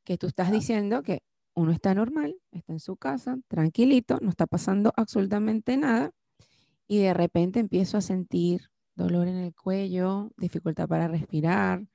[0.04, 1.24] Que tú estás diciendo que
[1.56, 6.12] uno está normal, está en su casa, tranquilito, no está pasando absolutamente nada,
[6.88, 11.88] y de repente empiezo a sentir dolor en el cuello, dificultad para respirar,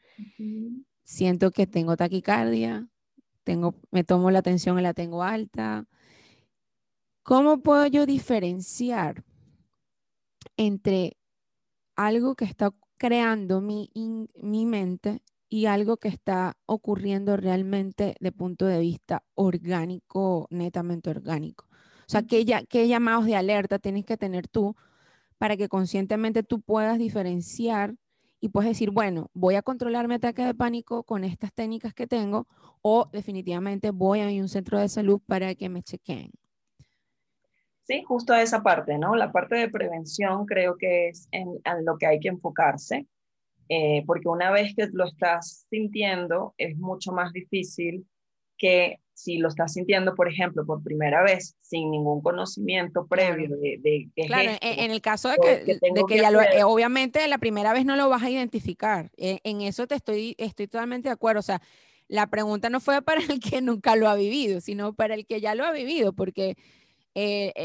[1.05, 2.89] siento que tengo taquicardia,
[3.45, 5.87] tengo, me tomo la tensión y la tengo alta.
[7.23, 9.25] ¿Cómo puedo yo diferenciar
[10.57, 11.17] entre
[11.97, 13.91] algo que está creando mi,
[14.35, 21.67] mi mente y algo que está ocurriendo realmente de punto de vista orgánico, netamente orgánico.
[22.09, 24.77] O sea, ¿qué, ya, qué llamados de alerta tienes que tener tú
[25.39, 27.95] para que conscientemente tú puedas diferenciar
[28.41, 32.07] y puedes decir, bueno, voy a controlar mi ataque de pánico con estas técnicas que
[32.07, 32.47] tengo
[32.83, 36.31] o definitivamente voy a un centro de salud para que me chequen.
[37.83, 39.17] Sí, justo a esa parte, ¿no?
[39.17, 43.07] La parte de prevención creo que es en, en lo que hay que enfocarse.
[43.69, 48.07] Eh, porque una vez que lo estás sintiendo, es mucho más difícil
[48.57, 53.79] que si lo estás sintiendo, por ejemplo, por primera vez, sin ningún conocimiento previo de,
[53.81, 57.73] de, Claro, en, el caso de que, de que, ya lo, eh, obviamente la primera
[57.73, 59.11] vez no lo vas a identificar.
[59.17, 61.41] Eh, en eso te estoy, estoy totalmente de acuerdo.
[61.41, 61.61] O sea,
[62.07, 65.41] la pregunta no fue para el que nunca lo ha vivido, sino para el que
[65.41, 66.57] ya lo ha vivido, porque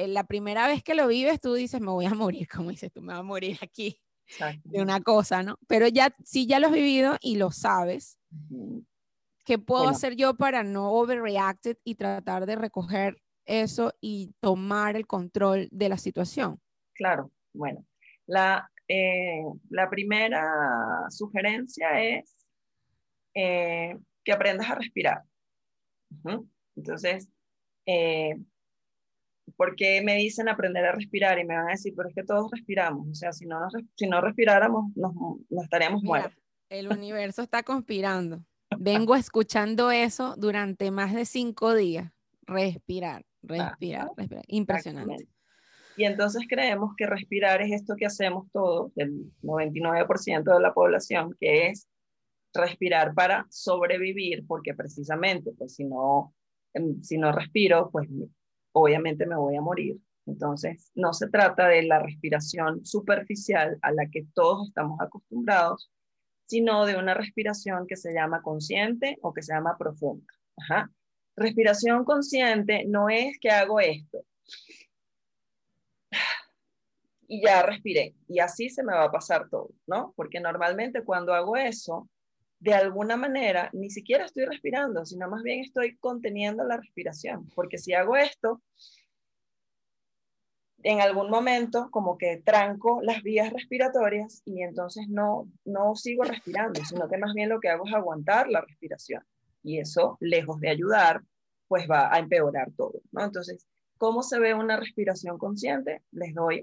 [0.07, 3.01] la primera vez que lo vives, tú dices, me voy a morir, como dices tú,
[3.01, 4.02] me voy a morir aquí
[4.63, 5.57] de una cosa, ¿no?
[5.67, 8.17] Pero ya, si ya lo has vivido y lo sabes,
[9.45, 15.07] ¿qué puedo hacer yo para no overreact y tratar de recoger eso y tomar el
[15.07, 16.59] control de la situación?
[16.93, 17.85] Claro, bueno,
[18.25, 20.43] la, eh, la primera
[21.09, 22.35] sugerencia es
[23.33, 25.21] eh, que aprendas a respirar.
[26.75, 27.27] Entonces,
[27.85, 28.35] eh,
[29.55, 32.49] porque me dicen aprender a respirar y me van a decir, pero es que todos
[32.51, 33.59] respiramos, o sea, si no,
[33.95, 35.13] si no respiráramos, nos,
[35.63, 36.37] estaríamos muertos.
[36.69, 38.43] El universo está conspirando.
[38.77, 42.11] Vengo escuchando eso durante más de cinco días.
[42.41, 44.43] Respirar, respirar, respirar.
[44.47, 45.27] Impresionante.
[45.95, 51.35] Y entonces creemos que respirar es esto que hacemos todos, el 99% de la población,
[51.39, 51.87] que es
[52.53, 56.33] respirar para sobrevivir, porque precisamente, pues si no,
[56.73, 58.07] em, si no respiro, pues
[58.73, 59.97] obviamente me voy a morir.
[60.25, 65.91] Entonces, no se trata de la respiración superficial a la que todos estamos acostumbrados,
[66.45, 70.25] sino de una respiración que se llama consciente o que se llama profunda.
[71.35, 74.23] Respiración consciente no es que hago esto
[77.27, 80.13] y ya respiré y así se me va a pasar todo, ¿no?
[80.15, 82.07] Porque normalmente cuando hago eso,
[82.63, 87.77] de alguna manera ni siquiera estoy respirando, sino más bien estoy conteniendo la respiración, porque
[87.77, 88.61] si hago esto,
[90.81, 96.83] en algún momento como que tranco las vías respiratorias y entonces no, no sigo respirando,
[96.85, 99.23] sino que más bien lo que hago es aguantar la respiración.
[99.61, 101.21] Y eso, lejos de ayudar,
[101.67, 103.25] pues va a empeorar todo, ¿no?
[103.25, 106.01] Entonces, ¿cómo se ve una respiración consciente?
[106.11, 106.61] Les doy,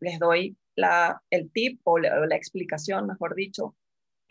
[0.00, 3.74] les doy la, el tip o la explicación, mejor dicho,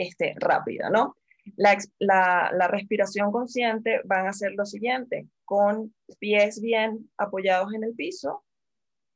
[0.01, 1.15] este, rápida, ¿no?
[1.55, 8.43] La, respiración consciente van a ser lo siguiente, con pies bien apoyados en el piso,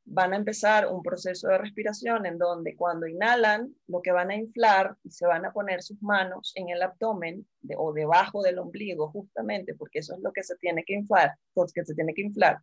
[0.08, 4.36] van a empezar un proceso de respiración en donde cuando inhalan, lo que van a
[4.36, 9.10] inflar y se van a poner sus manos en el abdomen o debajo del ombligo,
[9.10, 12.60] justamente, porque eso es lo que se tiene que inflar, porque se tiene que inflar.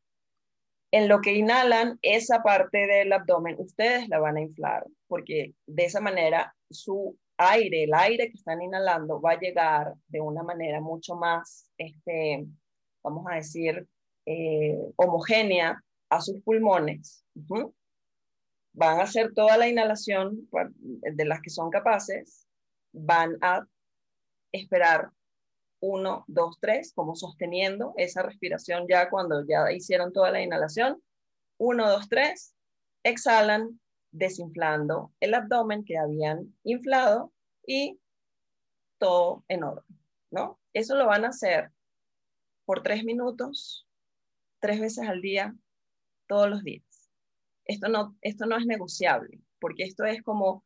[0.92, 5.84] En lo que inhalan, esa parte del abdomen, ustedes la van a inflar, porque de
[5.84, 10.80] esa manera su aire, el aire que están inhalando va a llegar de una manera
[10.80, 12.46] mucho más, este,
[13.02, 13.86] vamos a decir,
[14.26, 17.24] eh, homogénea a sus pulmones.
[18.74, 20.48] Van a hacer toda la inhalación
[21.00, 22.46] de las que son capaces,
[22.92, 23.66] van a
[24.52, 25.10] esperar
[25.80, 31.02] uno, dos, tres, como sosteniendo esa respiración ya cuando ya hicieron toda la inhalación.
[31.58, 32.54] Uno, dos, tres,
[33.02, 33.80] exhalan,
[34.12, 37.32] desinflando el abdomen que habían inflado
[37.66, 37.98] y
[38.98, 39.98] todo en orden,
[40.30, 40.60] ¿no?
[40.72, 41.72] Eso lo van a hacer
[42.64, 43.86] por tres minutos,
[44.60, 45.56] tres veces al día,
[46.28, 47.10] todos los días.
[47.64, 50.64] Esto no, esto no es negociable, porque esto es como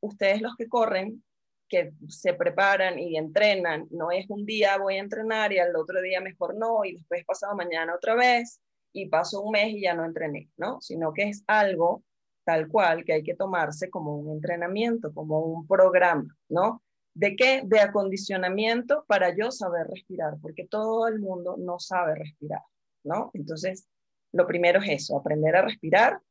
[0.00, 1.24] ustedes los que corren,
[1.68, 6.00] que se preparan y entrenan, no es un día voy a entrenar y al otro
[6.00, 8.60] día mejor no, y después pasado mañana otra vez,
[8.92, 10.80] y paso un mes y ya no entrené, ¿no?
[10.80, 12.02] Sino que es algo
[12.48, 16.82] tal cual que hay que tomarse como un entrenamiento, como un programa, ¿no?
[17.12, 17.60] ¿De qué?
[17.62, 22.62] De acondicionamiento para yo saber respirar, porque todo el mundo no sabe respirar,
[23.04, 23.30] ¿no?
[23.34, 23.86] Entonces,
[24.32, 26.22] lo primero es eso, aprender a respirar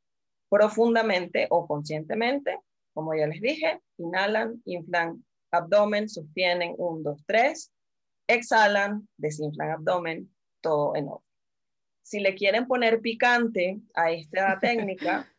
[0.50, 2.62] profundamente o conscientemente,
[2.96, 7.72] como ya les dije, inhalan, inflan abdomen, sostienen, un, dos, tres,
[8.28, 11.28] exhalan, desinflan abdomen, todo en orden.
[12.02, 15.32] Si le quieren poner picante a esta técnica,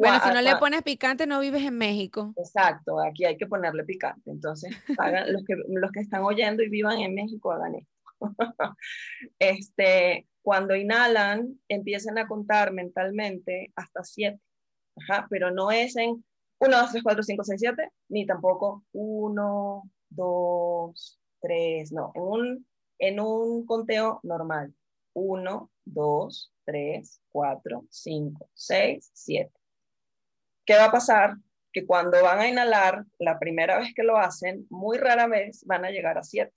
[0.00, 2.32] bueno, si no le pones picante, no vives en México.
[2.36, 4.30] Exacto, aquí hay que ponerle picante.
[4.30, 8.00] Entonces, hagan, los, que, los que están oyendo y vivan en México, hagan esto.
[9.38, 14.40] este, cuando inhalan, empiecen a contar mentalmente hasta siete.
[14.96, 16.24] Ajá, pero no es en
[16.58, 22.66] 1, 2, 3, 4, 5, 6, 7, ni tampoco 1, 2, 3, no, en un,
[22.98, 24.74] en un conteo normal.
[25.14, 29.59] 1, 2, 3, 4, 5, 6, 7.
[30.70, 31.34] ¿Qué va a pasar?
[31.72, 35.84] Que cuando van a inhalar, la primera vez que lo hacen, muy rara vez van
[35.84, 36.52] a llegar a 7.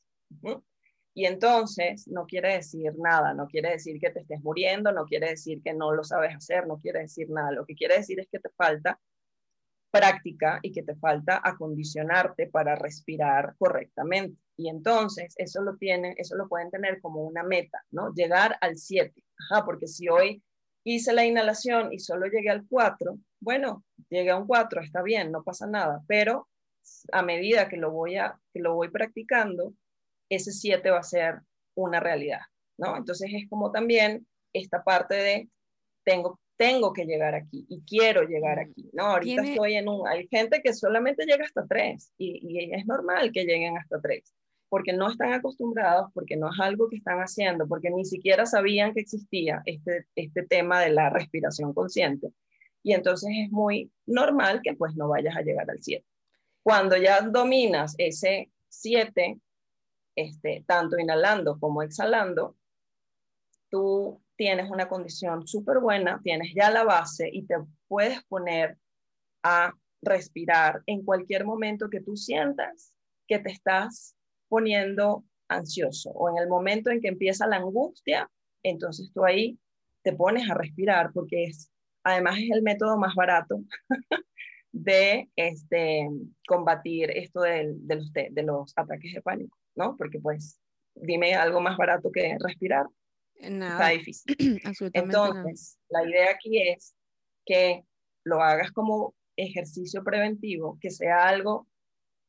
[1.15, 5.29] Y entonces no quiere decir nada, no quiere decir que te estés muriendo, no quiere
[5.29, 7.53] decir que no lo sabes hacer, no quiere decir nada.
[7.53, 8.99] Lo que quiere decir es que te falta
[9.89, 14.37] práctica y que te falta acondicionarte para respirar correctamente.
[14.57, 18.13] Y entonces eso lo tienen, eso lo pueden tener como una meta, ¿no?
[18.13, 19.11] Llegar al 7.
[19.39, 20.43] Ajá, porque si hoy
[20.83, 25.31] hice la inhalación y solo llegué al 4, bueno, llegué a un 4, está bien,
[25.31, 26.47] no pasa nada, pero
[27.11, 29.73] a medida que lo voy, a, que lo voy practicando,
[30.29, 31.39] ese 7 va a ser
[31.75, 32.41] una realidad,
[32.77, 32.97] ¿no?
[32.97, 35.49] Entonces es como también esta parte de
[36.03, 38.69] tengo, tengo que llegar aquí y quiero llegar mm.
[38.69, 39.05] aquí, ¿no?
[39.05, 43.31] Ahorita estoy en un, hay gente que solamente llega hasta 3 y, y es normal
[43.31, 44.33] que lleguen hasta 3
[44.73, 48.91] porque no están acostumbrados, porque no es algo que están haciendo, porque ni siquiera sabían
[48.95, 52.29] que existía este, este tema de la respiración consciente.
[52.83, 56.05] Y entonces es muy normal que pues no vayas a llegar al 7.
[56.61, 59.39] Cuando ya dominas ese 7,
[60.15, 62.57] este, tanto inhalando como exhalando,
[63.69, 67.55] tú tienes una condición súper buena, tienes ya la base y te
[67.87, 68.77] puedes poner
[69.43, 72.93] a respirar en cualquier momento que tú sientas
[73.27, 74.15] que te estás
[74.47, 78.29] poniendo ansioso o en el momento en que empieza la angustia,
[78.63, 79.57] entonces tú ahí
[80.03, 81.71] te pones a respirar porque es,
[82.03, 83.61] además es el método más barato
[84.71, 86.09] de este,
[86.47, 89.95] combatir esto de, los, de los ataques de pánico, ¿no?
[89.97, 90.59] Porque pues
[90.95, 92.85] dime algo más barato que respirar.
[93.35, 94.35] Está difícil.
[94.93, 96.95] Entonces, la idea aquí es
[97.45, 97.83] que
[98.23, 101.67] lo hagas como ejercicio preventivo, que sea algo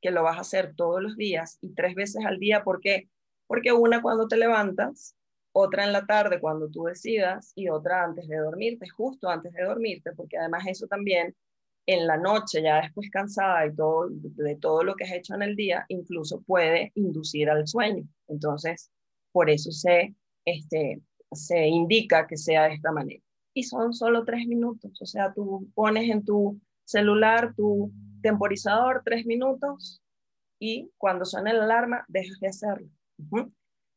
[0.01, 2.62] que lo vas a hacer todos los días y tres veces al día.
[2.64, 3.09] ¿Por qué?
[3.47, 5.16] Porque una cuando te levantas,
[5.57, 9.62] otra en la tarde cuando tú decidas y otra antes de dormirte, justo antes de
[9.62, 11.34] dormirte, porque además eso también
[11.86, 15.42] en la noche, ya después cansada y todo, de todo lo que has hecho en
[15.42, 18.05] el día, incluso puede inducir al sueño.
[18.26, 18.90] Entonces,
[19.32, 21.00] por eso se, este,
[21.30, 23.22] se indica que sea de esta manera.
[23.52, 27.92] Y son solo tres minutos, o sea, tú pones en tu celular tu
[28.22, 30.02] temporizador tres minutos
[30.59, 32.88] y cuando suena la alarma, dejas de hacerlo.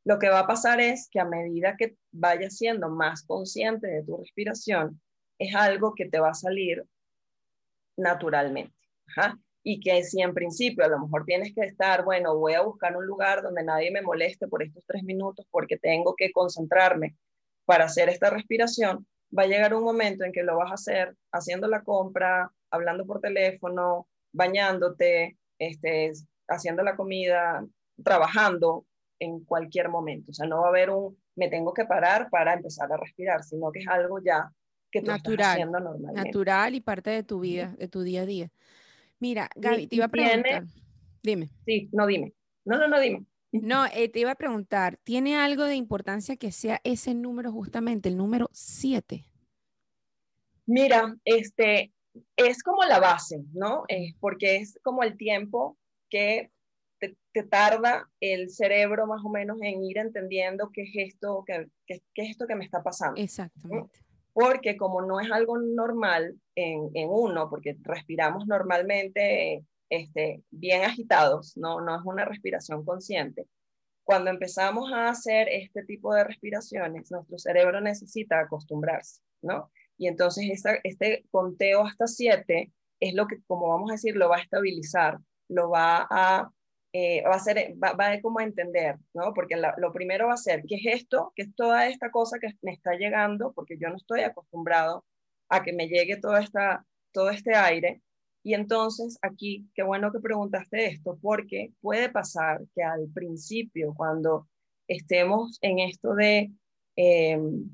[0.08, 4.04] Lo que va a pasar es que a medida que vayas siendo más consciente de
[4.04, 5.02] tu respiración,
[5.38, 6.86] es algo que te va a salir
[7.98, 8.74] naturalmente.
[9.64, 12.96] Y que si en principio a lo mejor tienes que estar, bueno, voy a buscar
[12.96, 17.18] un lugar donde nadie me moleste por estos tres minutos porque tengo que concentrarme
[17.66, 19.06] para hacer esta respiración,
[19.38, 23.06] va a llegar un momento en que lo vas a hacer haciendo la compra, hablando
[23.06, 26.14] por teléfono, bañándote, este,
[26.48, 27.66] haciendo la comida,
[28.02, 28.86] trabajando
[29.20, 30.32] en cualquier momento.
[30.32, 33.44] O sea, no va a haber un me tengo que parar para empezar a respirar,
[33.44, 34.52] sino que es algo ya
[34.92, 36.30] que tú natural, estás haciendo normalmente.
[36.30, 38.52] Natural y parte de tu vida, de tu día a día.
[39.20, 40.66] Mira, Gaby, te iba a preguntar.
[41.22, 41.50] dime.
[41.66, 42.34] Sí, no dime.
[42.66, 43.26] No, no, no, dime.
[43.52, 48.10] No, eh, te iba a preguntar, ¿tiene algo de importancia que sea ese número justamente,
[48.10, 49.26] el número 7?
[50.66, 51.94] Mira, este,
[52.36, 53.84] es como la base, ¿no?
[53.88, 55.78] Eh, porque es como el tiempo
[56.10, 56.52] que
[57.00, 62.02] te, tarda el cerebro más o menos en ir entendiendo qué es esto que, qué,
[62.16, 63.22] es esto que me está pasando.
[63.22, 64.00] Exactamente
[64.38, 71.82] porque como no es algo normal en, uno, porque respiramos normalmente este, bien agitados, no,
[71.82, 73.48] no es una respiración consciente,
[74.04, 79.72] cuando empezamos a hacer este tipo de respiraciones, nuestro cerebro necesita acostumbrarse, ¿no?
[79.98, 80.46] Y entonces
[80.84, 85.18] este conteo hasta siete es lo que, como vamos a decir, lo va a estabilizar,
[85.50, 86.52] lo va a
[87.00, 89.32] eh, va a ser, va, a como entender, ¿no?
[89.36, 91.32] Porque lo primero va a ser, ¿qué es esto?
[91.36, 93.54] ¿Qué es toda esta cosa que me está llegando?
[93.54, 95.06] Porque yo no estoy acostumbrado
[95.48, 98.02] a que me llegue toda esta, todo este aire.
[98.42, 104.48] Y entonces aquí, qué bueno que preguntaste esto, porque puede pasar que al principio, cuando
[104.88, 106.52] estemos en esto de,
[106.96, 107.70] em,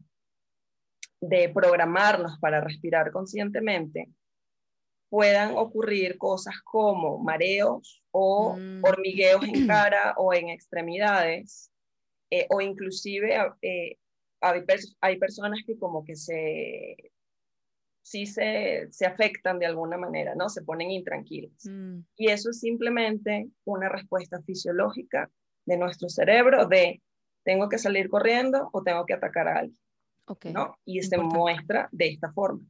[1.21, 4.09] de programarnos para respirar conscientemente,
[5.13, 8.83] puedan ocurrir cosas como mareos o mm.
[8.83, 11.71] hormigueos en cara o en extremidades,
[12.31, 13.99] eh, o inclusive eh,
[14.41, 14.61] hay,
[15.01, 17.11] hay, personas que como que se,
[18.01, 20.49] sí se, se, afectan de alguna manera, ¿no?
[20.49, 21.63] Se ponen intranquilos.
[21.63, 21.99] Mm.
[22.15, 25.29] Y eso es simplemente una respuesta fisiológica
[25.67, 27.03] de nuestro cerebro de
[27.45, 29.79] tengo que salir corriendo o tengo que atacar a alguien.
[30.51, 30.75] ¿no?
[30.85, 32.65] Y se muestra de esta forma.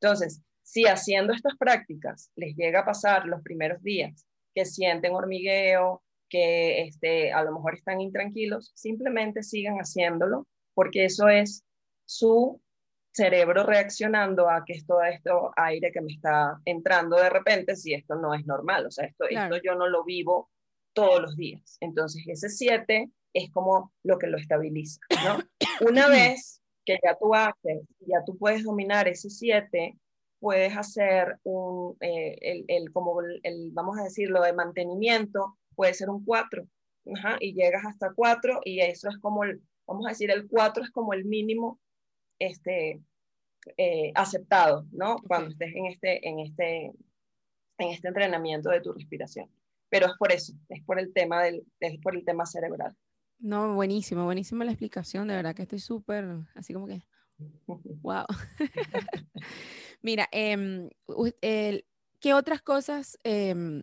[0.00, 6.02] Entonces, si haciendo estas prácticas les llega a pasar los primeros días que sienten hormigueo,
[6.28, 11.64] que este, a lo mejor están intranquilos, simplemente sigan haciéndolo, porque eso es
[12.04, 12.60] su
[13.12, 17.94] cerebro reaccionando a que es todo esto aire que me está entrando de repente, si
[17.94, 20.50] esto no es normal, o sea, esto, esto yo no lo vivo
[20.92, 21.78] todos los días.
[21.80, 25.38] Entonces, ese 7 es como lo que lo estabiliza, ¿no?
[25.88, 29.96] Una vez que ya tú haces, ya tú puedes dominar ese 7,
[30.40, 36.24] puedes hacer un, eh, el, como el, vamos a decirlo, de mantenimiento, puede ser un
[36.24, 36.66] 4,
[37.40, 40.90] y llegas hasta 4 y eso es como, el, vamos a decir, el 4 es
[40.90, 41.80] como el mínimo
[42.38, 43.00] este,
[43.76, 45.16] eh, aceptado, ¿no?
[45.26, 46.92] Cuando estés en este, en, este,
[47.78, 49.50] en este entrenamiento de tu respiración.
[49.88, 52.94] Pero es por eso, es por el tema, del, es por el tema cerebral.
[53.38, 57.02] No, buenísimo, buenísima la explicación, de verdad que estoy súper, así como que
[58.02, 58.26] Wow.
[60.02, 60.90] Mira, em,
[62.20, 63.82] ¿qué otras cosas, em,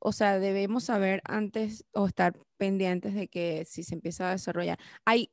[0.00, 4.78] o sea, debemos saber antes o estar pendientes de que si se empieza a desarrollar?
[5.04, 5.32] Hay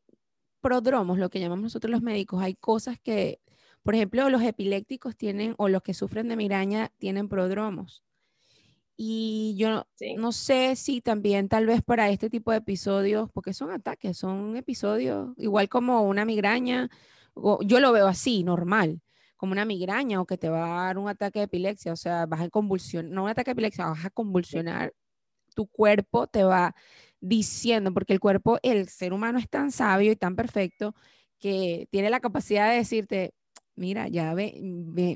[0.62, 3.42] prodromos, lo que llamamos nosotros los médicos, hay cosas que,
[3.84, 8.04] por ejemplo, los epilépticos tienen, o los que sufren de migraña tienen prodromos.
[8.98, 9.86] Y yo
[10.18, 14.56] no sé si también tal vez para este tipo de episodios, porque son ataques, son
[14.56, 16.90] episodios, igual como una migraña,
[17.66, 19.02] yo lo veo así, normal,
[19.44, 22.26] como una migraña o que te va a dar un ataque de epilepsia, o sea,
[22.26, 24.94] vas a convulsionar, no un ataque de epilepsia, vas a convulsionar,
[25.54, 26.74] tu cuerpo te va
[27.20, 30.96] diciendo, porque el cuerpo, el ser humano es tan sabio y tan perfecto
[31.40, 33.34] que tiene la capacidad de decirte,
[33.76, 34.54] mira, ya ve,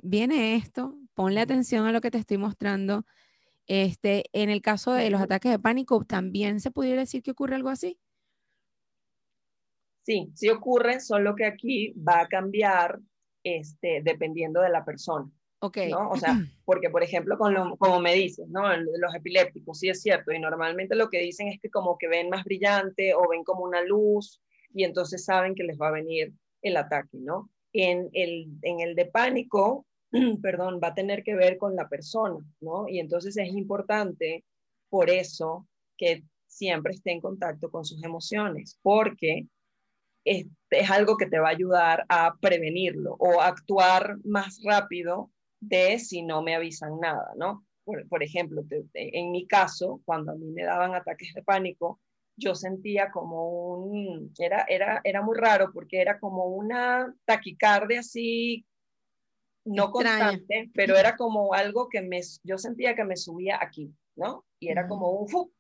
[0.04, 3.06] viene esto, ponle atención a lo que te estoy mostrando.
[3.66, 7.56] Este, en el caso de los ataques de pánico, ¿también se pudiera decir que ocurre
[7.56, 7.98] algo así?
[10.02, 13.00] Sí, sí ocurre, solo que aquí va a cambiar
[13.56, 15.30] este, dependiendo de la persona.
[15.60, 15.78] Ok.
[15.90, 16.10] ¿no?
[16.10, 16.36] O sea,
[16.66, 18.76] porque por ejemplo, con como me dices, ¿no?
[18.78, 22.30] Los epilépticos, sí es cierto, y normalmente lo que dicen es que como que ven
[22.30, 24.42] más brillante o ven como una luz
[24.74, 27.50] y entonces saben que les va a venir el ataque, ¿no?
[27.74, 29.86] En el, en el de pánico,
[30.42, 32.88] perdón, va a tener que ver con la persona, ¿no?
[32.88, 34.44] Y entonces es importante
[34.90, 35.68] por eso
[35.98, 39.48] que siempre esté en contacto con sus emociones, porque
[40.28, 45.98] es, algo que te va a ayudar a prevenirlo o a actuar más rápido de
[46.00, 47.66] si no me avisan nada, ¿no?
[47.86, 48.64] Por, ejemplo,
[48.94, 52.02] en mi caso, cuando a mí me daban ataques de pánico,
[52.36, 58.66] yo sentía como un, era, era, era muy raro porque era como una taquicardia así,
[59.66, 64.46] no constante, pero era como algo que me, yo sentía que me subía aquí, ¿no?
[64.60, 65.52] Y era como un fu.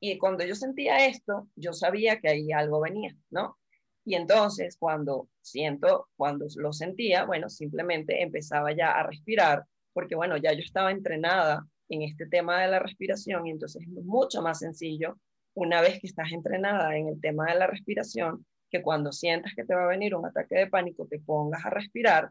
[0.00, 3.58] Y cuando yo sentía esto, yo sabía que ahí algo venía, ¿no?
[4.06, 10.36] Y entonces cuando siento, cuando lo sentía, bueno, simplemente empezaba ya a respirar, porque bueno,
[10.36, 14.60] ya yo estaba entrenada en este tema de la respiración y entonces es mucho más
[14.60, 15.18] sencillo
[15.54, 19.64] una vez que estás entrenada en el tema de la respiración, que cuando sientas que
[19.64, 22.30] te va a venir un ataque de pánico, te pongas a respirar.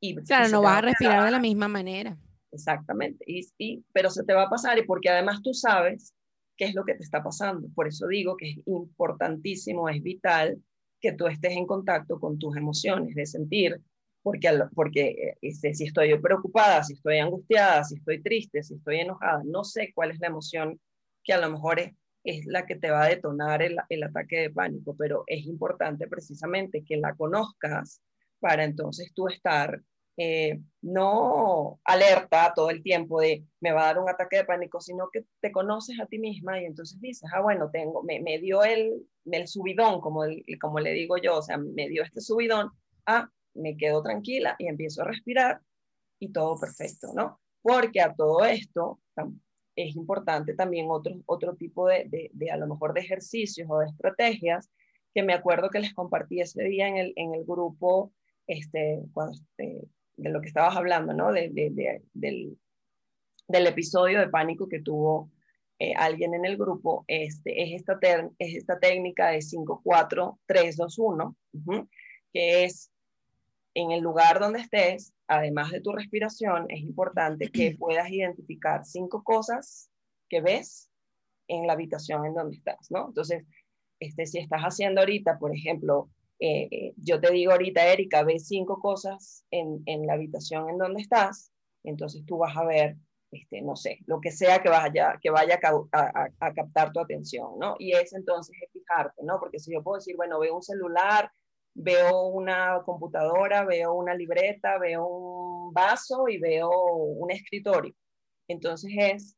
[0.00, 2.16] Y claro, no vas a respirar de la misma manera.
[2.52, 6.14] Exactamente, y, y, pero se te va a pasar y porque además tú sabes
[6.56, 7.68] qué es lo que te está pasando.
[7.74, 10.62] Por eso digo que es importantísimo, es vital
[11.00, 13.80] que tú estés en contacto con tus emociones, de sentir,
[14.22, 19.42] porque, porque este, si estoy preocupada, si estoy angustiada, si estoy triste, si estoy enojada,
[19.44, 20.78] no sé cuál es la emoción
[21.24, 21.92] que a lo mejor es,
[22.24, 26.84] es la que te va a detonar el, ataque de pánico, pero es importante precisamente
[26.84, 28.02] que la conozcas
[28.38, 29.80] para entonces tú estar
[30.22, 34.78] eh, no alerta todo el tiempo de me va a dar un ataque de pánico,
[34.78, 38.38] sino que te conoces a ti misma y entonces dices, ah, bueno, tengo, me, me
[38.38, 40.24] dio el, el subidón, como,
[40.60, 42.70] como le digo yo, o sea, me dio este subidón,
[43.06, 45.62] ah, me quedo tranquila y empiezo a respirar
[46.18, 47.40] y todo perfecto, ¿no?
[47.62, 49.00] Porque a todo esto
[49.74, 53.78] es importante también otro, otro tipo de, de, de, a lo mejor, de ejercicios o
[53.78, 54.70] de estrategias
[55.14, 58.12] que me acuerdo que les compartí ese día en el, en el grupo,
[58.46, 59.88] este, cuando, este,
[60.20, 61.32] de lo que estabas hablando, ¿no?
[61.32, 62.58] De, del,
[63.48, 65.30] del, episodio de pánico que tuvo
[65.78, 67.98] eh, alguien en el grupo, este, es, esta
[68.38, 71.34] es esta técnica de 5-4-3-2-1,
[72.32, 72.92] que es
[73.74, 79.22] en el lugar donde estés, además de tu respiración, es importante que puedas identificar cinco
[79.22, 79.90] cosas
[80.28, 80.90] que ves
[81.48, 83.08] en la habitación en donde estás, ¿no?
[83.08, 83.44] Entonces,
[83.98, 86.10] este, si estás haciendo ahorita, por ejemplo,
[86.40, 91.02] eh, yo te digo ahorita, Erika, ve cinco cosas en, en, la habitación en donde
[91.02, 91.52] estás,
[91.84, 92.96] entonces tú vas a ver,
[93.30, 95.60] este, no sé, lo que sea que vaya, que vaya
[95.92, 97.76] a, a, captar tu atención, ¿no?
[97.78, 99.38] Y es entonces fijarte, ¿no?
[99.38, 101.30] Porque si yo puedo decir, bueno, veo un celular,
[101.74, 107.94] veo una computadora, veo una libreta, veo un vaso y veo un escritorio.
[108.48, 109.36] Entonces es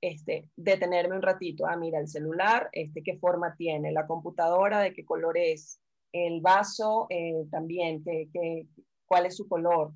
[0.00, 1.66] este, detenerme un ratito.
[1.66, 3.92] Ah, mira, el celular, este, ¿qué forma tiene?
[3.92, 5.80] La computadora, ¿de qué color es?
[6.16, 8.66] El vaso eh, también, que,
[9.06, 9.92] cuál es su color.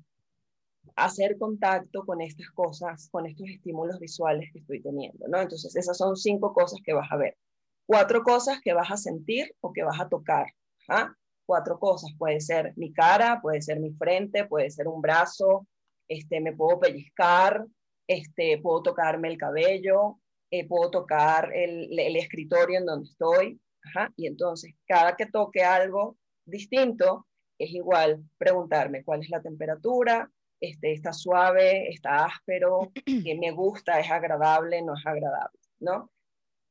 [0.95, 5.39] Hacer contacto con estas cosas, con estos estímulos visuales que estoy teniendo, ¿no?
[5.39, 7.37] Entonces, esas son cinco cosas que vas a ver.
[7.85, 10.47] Cuatro cosas que vas a sentir o que vas a tocar.
[10.89, 11.13] ¿ah?
[11.45, 15.67] Cuatro cosas, puede ser mi cara, puede ser mi frente, puede ser un brazo,
[16.07, 17.65] este, me puedo pellizcar,
[18.07, 20.19] este, puedo tocarme el cabello,
[20.49, 23.59] eh, puedo tocar el escritorio en donde estoy,
[24.15, 27.27] y entonces, cada que toque algo distinto,
[27.57, 33.99] es igual preguntarme cuál es la temperatura, este, está suave, está áspero, que me gusta,
[33.99, 36.11] es agradable, no es agradable, ¿no?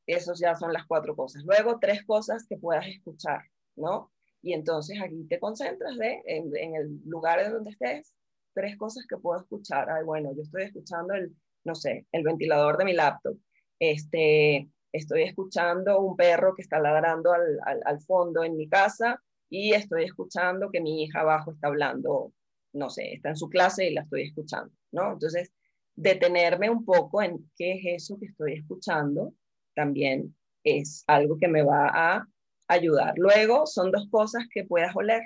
[0.07, 1.45] Esas ya son las cuatro cosas.
[1.45, 3.43] Luego, tres cosas que puedas escuchar,
[3.77, 4.11] ¿no?
[4.43, 8.15] Y entonces aquí te concentras de, en, en el lugar en donde estés,
[8.55, 9.91] tres cosas que puedo escuchar.
[9.91, 11.35] Ay, bueno, yo estoy escuchando el,
[11.65, 13.37] no sé, el ventilador de mi laptop.
[13.79, 19.72] Este, estoy escuchando un perro que está ladrando al, al, fondo en mi casa y
[19.74, 22.32] estoy escuchando que mi hija abajo está hablando,
[22.72, 25.12] no sé, está en su clase y la estoy escuchando, ¿no?
[25.12, 25.53] Entonces,
[25.95, 29.34] detenerme un poco en qué es eso que estoy escuchando
[29.74, 30.34] también
[30.64, 32.26] es algo que me va a
[32.68, 33.14] ayudar.
[33.16, 35.22] Luego, son dos cosas que puedas oler,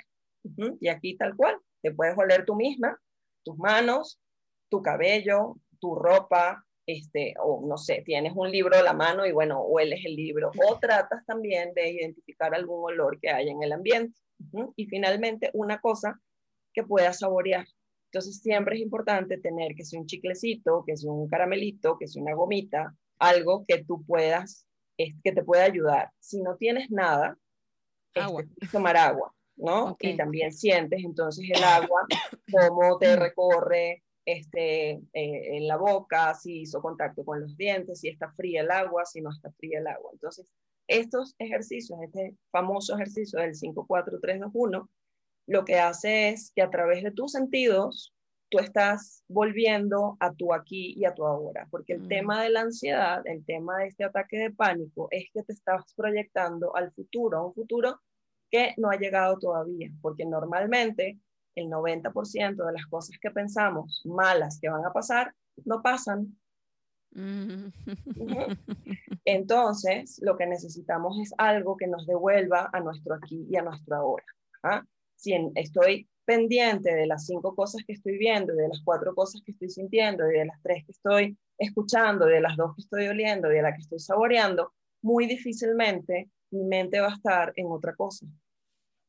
[0.81, 2.99] Y aquí tal cual, te puedes oler tú misma,
[3.45, 4.21] tus manos,
[4.69, 9.33] tu cabello, tu ropa, este, o no sé, tienes un libro a la mano y
[9.33, 13.73] bueno, hueles el libro, o tratas también de identificar algún olor que haya en el
[13.73, 14.19] ambiente.
[14.77, 16.21] Y finalmente, una cosa
[16.73, 17.67] que puedas saborear.
[18.11, 22.23] Entonces, siempre es importante tener que sea un chiclecito, que sea un caramelito, que sea
[22.23, 24.67] una gomita, algo que tú puedas,
[24.97, 26.11] que te pueda ayudar.
[26.21, 27.37] Si no tienes nada,
[28.15, 29.97] este, tomar agua, ¿no?
[29.99, 32.07] Y también sientes entonces el agua,
[32.53, 38.09] cómo te recorre, este, eh, en la boca, si hizo contacto con los dientes, si
[38.09, 40.11] está fría el agua, si no está fría el agua.
[40.13, 40.53] Entonces,
[40.87, 44.91] estos ejercicios, este famoso ejercicio del 5, 4, 3, 2, 1,
[45.47, 48.15] lo que hace es que a través de tus sentidos,
[48.49, 52.09] tú estás volviendo a tu aquí y a tu ahora, porque el mm.
[52.09, 55.93] tema de la ansiedad, el tema de este ataque de pánico, es que te estás
[55.95, 58.01] proyectando al futuro, a un futuro
[58.51, 61.19] que no ha llegado todavía, porque normalmente
[61.55, 65.35] el 90% de las cosas que pensamos malas que van a pasar,
[65.65, 66.37] no pasan.
[67.13, 67.69] Mm.
[69.25, 73.97] Entonces, lo que necesitamos es algo que nos devuelva a nuestro aquí y a nuestro
[73.97, 74.27] ahora.
[74.63, 74.85] ¿ah?
[75.17, 79.53] Si estoy pendiente de las cinco cosas que estoy viendo, de las cuatro cosas que
[79.53, 83.63] estoy sintiendo, de las tres que estoy escuchando, de las dos que estoy oliendo, de
[83.63, 88.27] la que estoy saboreando, muy difícilmente mi mente va a estar en otra cosa.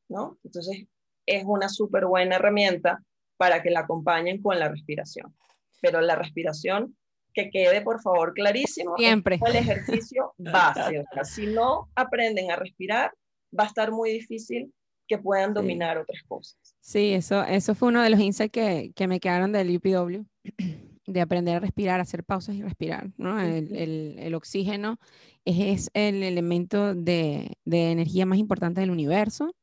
[0.08, 0.38] ¿no?
[0.44, 0.86] Entonces,
[1.26, 3.02] es una súper buena herramienta
[3.36, 5.34] para que la acompañen con la respiración.
[5.80, 6.96] Pero la respiración,
[7.34, 9.36] que quede por favor clarísimo, Siempre.
[9.36, 11.04] es el ejercicio base.
[11.24, 13.12] si no aprenden a respirar,
[13.58, 14.72] va a estar muy difícil
[15.06, 16.56] que puedan dominar otras cosas.
[16.80, 20.24] Sí, eso, eso fue uno de los insights que, que me quedaron del UPW,
[21.06, 23.10] de aprender a respirar, hacer pausas y respirar.
[23.16, 23.40] ¿no?
[23.40, 24.98] El, el, el oxígeno
[25.44, 29.54] es, es, el elemento de, de energía más importante del universo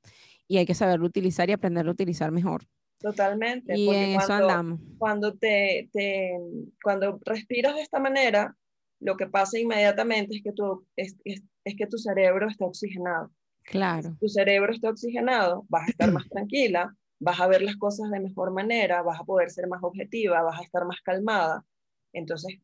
[0.48, 2.64] y hay que saberlo utilizar y aprenderlo a utilizar mejor.
[3.00, 3.78] Totalmente.
[3.78, 4.80] Y en eso andamos.
[4.98, 6.40] Cuando, te, te,
[6.82, 8.56] cuando respiras de esta manera,
[9.00, 13.30] lo que pasa inmediatamente es que tu, es, es, es que tu cerebro está oxigenado.
[13.66, 14.18] Claro.
[14.20, 18.20] tu cerebro está oxigenado, vas a estar más tranquila, vas a ver las cosas de
[18.20, 21.66] mejor manera, vas a poder ser más objetiva, vas a estar más calmada.
[22.12, 22.60] Entonces,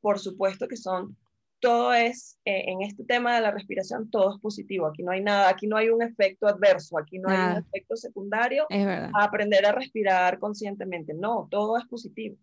[0.00, 1.16] por supuesto que son
[1.64, 4.86] todo es, eh, en este tema de la respiración, todo es positivo.
[4.86, 7.96] Aquí no hay nada, aquí no hay un efecto adverso, aquí no hay un efecto
[7.96, 8.66] secundario.
[8.68, 9.10] Es verdad.
[9.14, 11.14] A aprender a respirar conscientemente.
[11.14, 12.36] No, todo es positivo.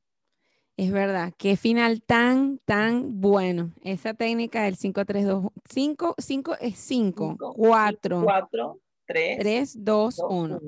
[0.76, 1.34] Es verdad.
[1.38, 3.72] Qué final tan, tan bueno.
[3.84, 10.20] Esa técnica del 5, 3, 2, 5, 5 es 5, 4, 4, 3, 3 2,
[10.30, 10.60] 1.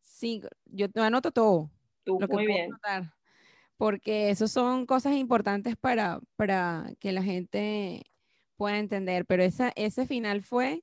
[0.00, 0.48] 5.
[0.64, 1.70] Yo te anoto todo.
[2.02, 2.70] Tú, lo que muy bien.
[2.70, 3.13] Notar
[3.76, 8.02] porque eso son cosas importantes para, para que la gente
[8.56, 10.82] pueda entender, pero esa, ese final fue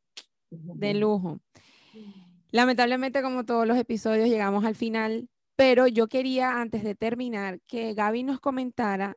[0.50, 1.40] de lujo.
[2.52, 7.94] Lamentablemente, como todos los episodios, llegamos al final, pero yo quería, antes de terminar, que
[7.94, 9.16] Gaby nos comentara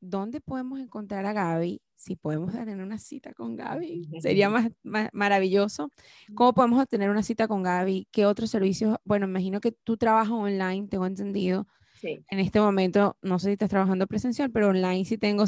[0.00, 4.48] dónde podemos encontrar a Gaby, si podemos tener una cita con Gaby, sería
[4.82, 5.90] más, maravilloso.
[6.34, 8.08] ¿Cómo podemos obtener una cita con Gaby?
[8.10, 8.96] ¿Qué otros servicios?
[9.04, 11.66] Bueno, imagino que tú trabajas online, tengo entendido.
[12.02, 15.44] En este momento, no sé si estás trabajando presencial, pero online sí tengo,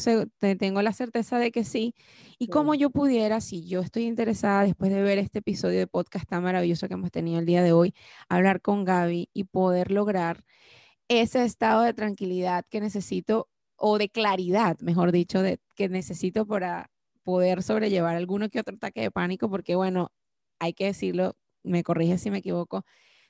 [0.59, 1.95] tengo la certeza de que sí.
[2.39, 6.29] Y como yo pudiera, si yo estoy interesada después de ver este episodio de podcast
[6.29, 7.95] tan maravilloso que hemos tenido el día de hoy,
[8.29, 10.45] hablar con Gaby y poder lograr
[11.09, 16.91] ese estado de tranquilidad que necesito, o de claridad, mejor dicho, de, que necesito para
[17.25, 20.13] poder sobrellevar alguno que otro ataque de pánico, porque bueno,
[20.59, 22.85] hay que decirlo, me corrige si me equivoco,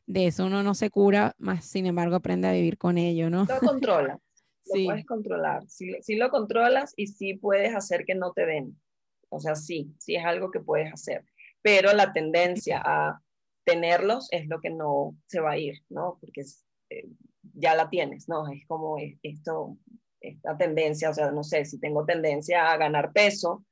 [0.07, 3.44] de eso uno no se cura, más sin embargo aprende a vivir con ello, ¿no?
[3.44, 4.18] Lo controlas,
[4.66, 8.80] lo puedes controlar, si, lo controlas y sí puedes hacer que no te den,
[9.28, 11.24] o sea, sí, sí es algo que puedes hacer,
[11.62, 13.20] pero la tendencia a
[13.64, 16.18] tenerlos es lo que no se va a ir, ¿no?
[16.20, 16.42] Porque
[16.90, 17.09] eh,
[17.55, 18.48] ya la tienes, ¿no?
[18.48, 19.76] Es como esto,
[20.20, 23.64] esta tendencia, o sea, no sé, si tengo tendencia a ganar peso,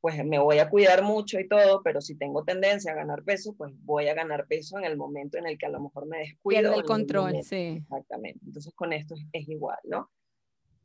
[0.00, 3.54] pues me voy a cuidar mucho y todo, pero si tengo tendencia a ganar peso,
[3.54, 6.18] pues voy a ganar peso en el momento en el que a lo mejor me
[6.18, 6.74] descuido.
[6.74, 7.82] El control, sí.
[7.82, 8.40] Exactamente.
[8.44, 10.10] Entonces con esto es, igual, ¿no?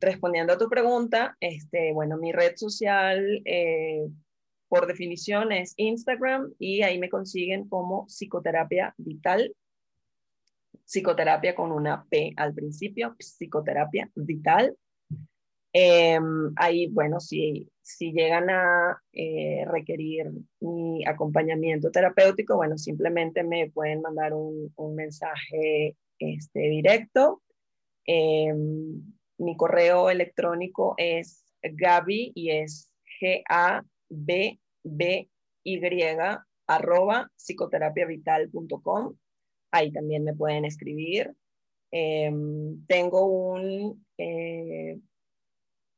[0.01, 4.05] Respondiendo a tu pregunta, este, bueno, mi red social eh,
[4.67, 9.55] por definición es Instagram y ahí me consiguen como psicoterapia vital,
[10.83, 14.75] psicoterapia con una P al principio, psicoterapia vital.
[15.71, 23.69] Em, ahí, bueno, si, si llegan a eh, requerir mi acompañamiento terapéutico, bueno, simplemente me
[23.69, 27.43] pueden mandar un, mensaje este, directo.
[28.07, 29.03] Em,
[29.37, 32.89] mi correo electrónico es Gaby y es
[33.21, 34.59] G-A-B-B-Y
[36.67, 37.31] arroba
[39.71, 41.35] ahí también me pueden escribir.
[41.91, 44.99] Em, tengo un eh,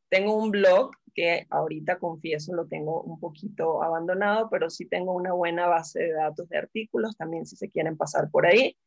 [0.10, 5.34] tengo un blog que ahorita confieso lo tengo un poquito abandonado, pero sí tengo una
[5.34, 8.78] buena base de datos de artículos, también si se quieren pasar por ahí.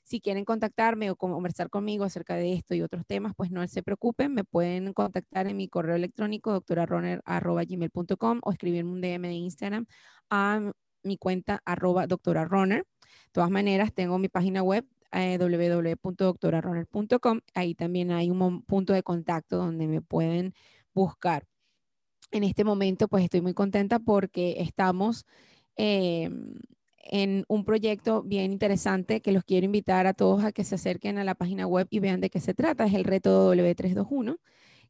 [0.03, 3.81] Si quieren contactarme o conversar conmigo acerca de esto y otros temas, pues no se
[3.81, 9.85] preocupen, me pueden contactar en mi correo electrónico doctoraroner.gmail.com o escribirme un DM de Instagram
[10.29, 12.07] a mi cuenta arroba
[13.35, 15.37] todas maneras, tengo mi página web eh,
[17.53, 20.53] Ahí también hay un punto de contacto donde me pueden
[20.93, 21.45] buscar.
[22.31, 25.25] En este momento, pues estoy muy contenta porque estamos
[25.75, 26.55] em,
[26.99, 31.17] en un proyecto bien interesante que los quiero invitar a todos a que se acerquen
[31.17, 32.85] a la página web y vean de qué se trata.
[32.85, 34.37] Es el reto W321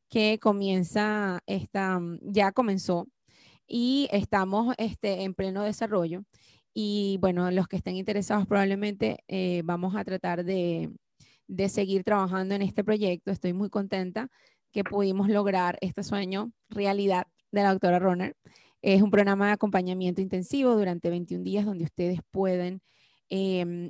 [0.07, 3.07] que comienza esta, ya comenzó
[3.67, 6.23] y estamos este, en pleno desarrollo.
[6.77, 10.91] Y bueno, los que estén interesados probablemente eh, vamos a tratar de,
[11.69, 13.31] seguir trabajando en este proyecto.
[13.31, 14.27] Estoy muy contenta
[14.73, 18.35] que pudimos lograr este sueño realidad de la doctora Roner.
[18.81, 22.81] Es un programa de acompañamiento intensivo durante 21 días donde ustedes pueden
[23.29, 23.89] em,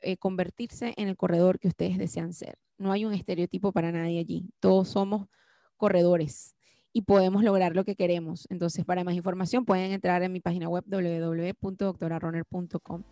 [0.00, 2.58] eh, convertirse en el corredor que ustedes desean ser.
[2.76, 4.50] No hay un estereotipo para nadie allí.
[4.58, 5.28] Todos somos
[5.76, 6.55] corredores
[6.96, 8.46] y podemos lograr lo que queremos.
[8.48, 13.02] Entonces, para más información pueden entrar en mi página web www.doctoraroner.com.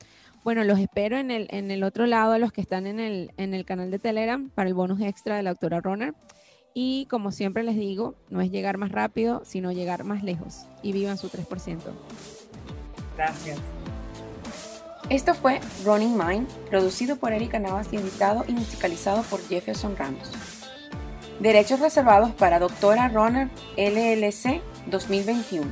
[0.42, 3.52] Bueno, los espero en el, en el otro lado, los que están en el, en
[3.52, 6.14] el canal de Telegram, para el bonus extra de la doctora Roner.
[6.72, 10.64] Y como siempre les digo, no es llegar más rápido, sino llegar más lejos.
[10.82, 11.80] Y vivan su 3%.
[13.18, 13.58] Gracias.
[15.10, 20.53] Esto fue Running Mind, producido por Erika Navas y editado y musicalizado por Jefferson Ramos.
[21.40, 25.70] Derechos reservados para Doctora Runner LLC 2021.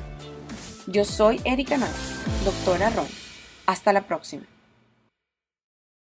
[0.86, 3.10] Yo soy Erika Navas, Doctora Runner.
[3.66, 4.51] Hasta la próxima.